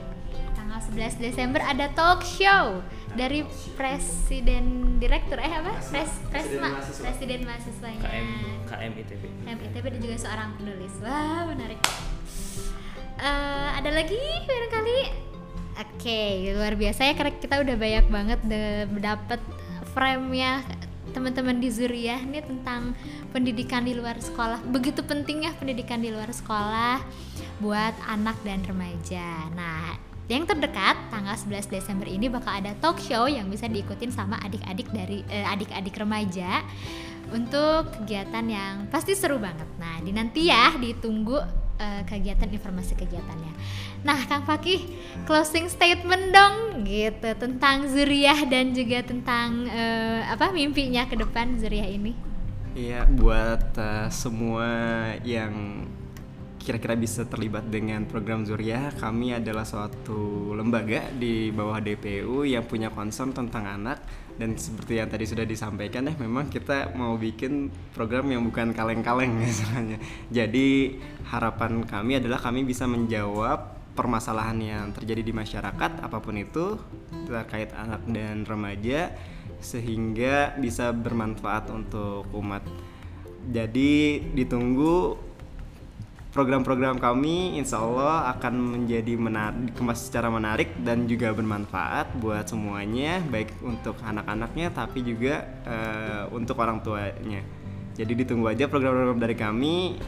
Tanggal 0.52 0.80
11 0.92 1.24
Desember 1.24 1.60
ada 1.64 1.86
talk 1.96 2.20
show 2.20 2.84
dari 3.16 3.48
presiden 3.72 4.96
direktur 5.00 5.40
eh 5.40 5.48
apa? 5.48 5.72
Pres 5.80 6.12
Presiden 6.28 6.60
Presma, 6.60 6.68
presiden 7.08 7.38
mahasiswanya. 7.48 8.00
KM 8.04 8.28
KM 8.68 8.92
ITB. 9.00 9.22
MITB 9.48 9.84
dan 9.96 10.00
juga 10.04 10.16
seorang 10.20 10.48
penulis. 10.60 10.92
Wah, 11.00 11.48
menarik. 11.48 11.80
Eh, 13.18 13.68
ada 13.74 13.90
lagi 13.90 14.20
barangkali? 14.44 14.98
Oke, 15.78 16.52
luar 16.58 16.74
biasa 16.74 17.06
ya 17.06 17.14
karena 17.14 17.32
kita 17.38 17.54
udah 17.62 17.76
banyak 17.78 18.06
banget 18.10 18.40
dapat 18.98 19.40
frame-nya 19.94 20.62
teman-teman 21.12 21.58
di 21.58 21.68
Zuriah 21.72 22.20
nih 22.22 22.44
tentang 22.44 22.92
pendidikan 23.32 23.84
di 23.84 23.96
luar 23.96 24.18
sekolah. 24.20 24.64
Begitu 24.68 25.04
pentingnya 25.04 25.56
pendidikan 25.56 26.00
di 26.00 26.12
luar 26.12 26.28
sekolah 26.30 27.00
buat 27.58 27.94
anak 28.06 28.38
dan 28.46 28.62
remaja. 28.64 29.50
Nah, 29.52 29.98
yang 30.28 30.44
terdekat 30.44 30.96
tanggal 31.08 31.32
11 31.34 31.72
Desember 31.72 32.04
ini 32.04 32.28
bakal 32.28 32.60
ada 32.60 32.76
talk 32.78 33.00
show 33.00 33.24
yang 33.24 33.48
bisa 33.48 33.64
diikutin 33.64 34.12
sama 34.12 34.36
adik-adik 34.44 34.88
dari 34.92 35.24
eh, 35.32 35.46
adik-adik 35.48 35.96
remaja 35.96 36.60
untuk 37.32 37.92
kegiatan 37.96 38.44
yang 38.48 38.74
pasti 38.92 39.16
seru 39.16 39.40
banget. 39.40 39.68
Nah, 39.80 40.00
di 40.00 40.12
nanti 40.12 40.48
ya 40.48 40.76
ditunggu 40.76 41.67
eh, 41.78 42.02
kegiatan 42.04 42.50
informasi 42.50 42.98
kegiatannya. 42.98 43.52
Nah, 44.04 44.18
Kang 44.26 44.44
Fakih, 44.44 44.84
closing 45.24 45.66
statement 45.66 46.30
dong 46.30 46.84
gitu 46.86 47.30
tentang 47.38 47.88
Zuriah 47.88 48.44
dan 48.46 48.74
juga 48.76 49.02
tentang 49.02 49.66
eh, 49.66 50.22
apa 50.28 50.52
mimpinya 50.52 51.06
ke 51.08 51.16
depan 51.18 51.58
Zuriah 51.58 51.88
ini. 51.88 52.28
Iya, 52.78 53.10
buat 53.10 53.74
uh, 53.74 54.06
semua 54.06 54.68
yang 55.26 55.82
kira-kira 56.58 56.98
bisa 56.98 57.24
terlibat 57.24 57.70
dengan 57.70 58.04
program 58.04 58.42
Zuriah, 58.44 58.92
kami 58.98 59.32
adalah 59.32 59.62
suatu 59.64 60.52
lembaga 60.52 61.08
di 61.14 61.54
bawah 61.54 61.78
DPU 61.78 62.42
yang 62.44 62.66
punya 62.66 62.90
concern 62.90 63.30
tentang 63.32 63.64
anak 63.64 64.02
dan 64.38 64.54
seperti 64.54 65.02
yang 65.02 65.10
tadi 65.10 65.26
sudah 65.26 65.42
disampaikan 65.42 66.06
ya, 66.06 66.14
memang 66.14 66.46
kita 66.46 66.94
mau 66.94 67.18
bikin 67.18 67.70
program 67.94 68.30
yang 68.30 68.46
bukan 68.46 68.70
kaleng-kaleng 68.70 69.34
misalnya. 69.46 69.98
Jadi 70.30 70.98
harapan 71.30 71.82
kami 71.82 72.22
adalah 72.22 72.38
kami 72.38 72.62
bisa 72.62 72.86
menjawab 72.86 73.78
permasalahan 73.98 74.58
yang 74.62 74.86
terjadi 74.94 75.26
di 75.26 75.34
masyarakat 75.34 76.06
apa 76.06 76.18
pun 76.22 76.38
itu 76.38 76.78
terkait 77.26 77.74
anak 77.74 78.06
dan 78.06 78.46
remaja 78.46 79.10
sehingga 79.58 80.54
bisa 80.54 80.94
bermanfaat 80.94 81.74
untuk 81.74 82.30
umat. 82.30 82.62
Jadi 83.50 84.22
ditunggu 84.38 85.27
program-program 86.38 87.02
kami 87.02 87.58
insya 87.58 87.82
Allah 87.82 88.30
akan 88.38 88.78
menjadi 88.78 89.18
menarik, 89.18 89.74
dikemas 89.74 90.06
secara 90.06 90.30
menarik 90.30 90.70
dan 90.86 91.10
juga 91.10 91.34
bermanfaat 91.34 92.14
buat 92.22 92.46
semuanya 92.46 93.18
baik 93.26 93.58
untuk 93.66 93.98
anak-anaknya 94.06 94.70
tapi 94.70 95.02
juga 95.02 95.42
eh, 95.66 96.22
untuk 96.30 96.54
orang 96.62 96.78
tuanya. 96.86 97.42
Jadi 97.98 98.22
ditunggu 98.22 98.54
aja 98.54 98.70
program-program 98.70 99.18
dari 99.18 99.34
kami 99.34 99.98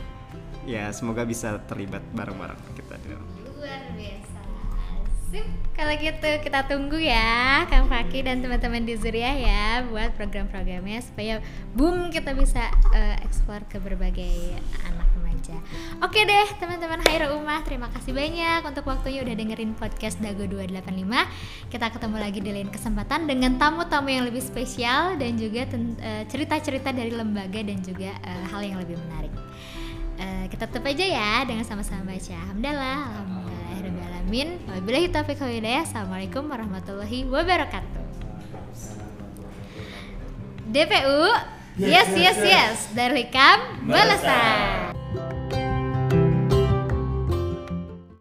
ya 0.71 0.95
semoga 0.95 1.27
bisa 1.27 1.59
terlibat 1.67 2.07
bareng-bareng 2.15 2.79
kita. 2.79 2.95
Luar 3.59 3.83
biasa. 3.99 4.39
Sip, 5.31 5.47
kalau 5.75 5.95
gitu 5.99 6.31
kita 6.47 6.67
tunggu 6.67 6.99
ya 6.99 7.67
Kang 7.67 7.91
Faki 7.91 8.23
dan 8.23 8.43
teman-teman 8.43 8.87
di 8.87 8.95
Zuriah 8.95 9.35
ya 9.35 9.67
buat 9.87 10.15
program-programnya 10.15 11.03
supaya 11.03 11.43
boom 11.75 12.15
kita 12.15 12.35
bisa 12.39 12.71
eh, 12.95 13.19
eksplor 13.27 13.67
ke 13.67 13.83
berbagai 13.83 14.59
anak 14.87 15.00
remaja. 15.41 15.57
Oke 16.05 16.21
deh 16.25 16.49
teman-teman 16.61 17.01
Haira 17.09 17.33
Umah, 17.33 17.65
terima 17.65 17.89
kasih 17.93 18.13
banyak 18.13 18.61
untuk 18.65 18.85
waktunya 18.85 19.25
udah 19.25 19.35
dengerin 19.35 19.73
podcast 19.73 20.21
Dago 20.21 20.45
285. 20.45 21.73
Kita 21.73 21.87
ketemu 21.89 22.17
lagi 22.21 22.41
di 22.45 22.51
lain 22.53 22.69
kesempatan 22.69 23.25
dengan 23.25 23.57
tamu-tamu 23.57 24.09
yang 24.13 24.25
lebih 24.29 24.45
spesial 24.45 25.17
dan 25.17 25.41
juga 25.41 25.65
eh, 25.65 26.25
cerita-cerita 26.29 26.93
dari 26.93 27.13
lembaga 27.13 27.61
dan 27.65 27.81
juga 27.81 28.13
eh, 28.13 28.45
hal 28.53 28.61
yang 28.61 28.79
lebih 28.81 28.97
menarik. 29.01 29.33
Eh, 30.21 30.45
kita 30.53 30.69
tutup 30.69 30.85
aja 30.85 31.05
ya 31.05 31.33
dengan 31.49 31.65
sama-sama 31.65 32.13
baca 32.13 32.37
hamdalah 32.53 33.09
alhamdulillahirobbilalamin 33.09 34.49
wabillahi 34.69 35.09
taufiq 35.09 35.41
hidayah 35.41 35.89
assalamualaikum 35.89 36.45
warahmatullahi 36.45 37.25
wabarakatuh 37.25 38.01
DPU 40.71 41.25
Yes, 41.79 42.09
yes, 42.11 42.17
yes. 42.17 42.39
yes. 42.43 42.75
Dari 42.97 43.31
Kam 43.31 43.87
Balasan. 43.87 44.91